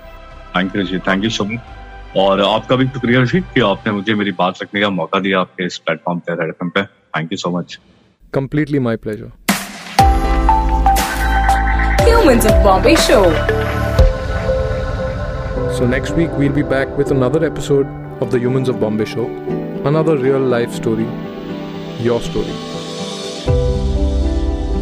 Thank 0.56 0.75
you 0.75 0.84
ji 0.84 0.98
thank 1.08 1.24
you 1.24 1.30
so 1.30 1.44
much 1.44 2.18
और 2.24 2.42
आपका 2.42 2.75
भी 2.75 2.86
शुक्रिया 2.88 3.22
ऋषि 3.22 3.40
कि 3.54 3.62
आपने 3.68 3.94
मुझे 3.94 4.13
मेरी 4.16 4.32
बात 4.42 4.62
रखने 4.62 4.82
का 4.82 4.90
मौका 4.98 5.20
दिया 5.20 5.40
आपके 5.40 5.66
इस 5.66 5.78
प्लेटफॉर्म 5.86 6.20
पे 6.28 6.34
रेड 6.42 6.50
एफएम 6.50 6.70
पे 6.75 6.84
thank 6.84 7.32
you 7.32 7.38
so 7.46 7.58
much 7.58 7.80
Completely 8.36 8.80
my 8.84 8.96
pleasure. 9.02 9.32
Humans 12.06 12.46
of 12.52 12.56
Bombay 12.68 12.96
Show. 13.08 13.20
So 15.78 15.90
next 15.92 16.16
week 16.22 16.32
we'll 16.40 16.56
be 16.56 16.63
back 16.72 16.98
with 17.02 17.12
another 17.18 17.44
episode 17.50 17.92
of 18.21 18.31
the 18.31 18.39
Humans 18.39 18.69
of 18.69 18.81
Bombay 18.81 19.05
show. 19.05 19.27
Another 19.85 20.17
real 20.17 20.41
life 20.41 20.73
story. 20.73 21.07
Your 22.01 22.21
story. 22.21 22.53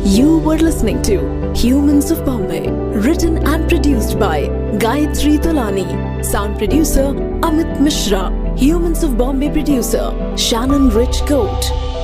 You 0.04 0.38
were 0.38 0.56
listening 0.56 1.02
to 1.02 1.52
Humans 1.54 2.10
of 2.10 2.24
Bombay, 2.24 2.70
written 2.70 3.38
and 3.46 3.68
produced 3.68 4.18
by 4.18 4.44
Gayatri 4.84 5.38
Tolani, 5.38 6.24
sound 6.24 6.58
producer 6.58 7.12
Amit 7.42 7.80
Mishra, 7.80 8.30
Humans 8.56 9.02
of 9.02 9.18
Bombay 9.18 9.50
producer 9.50 10.12
Shannon 10.36 10.88
Rich 10.90 11.26
Goat. 11.26 11.95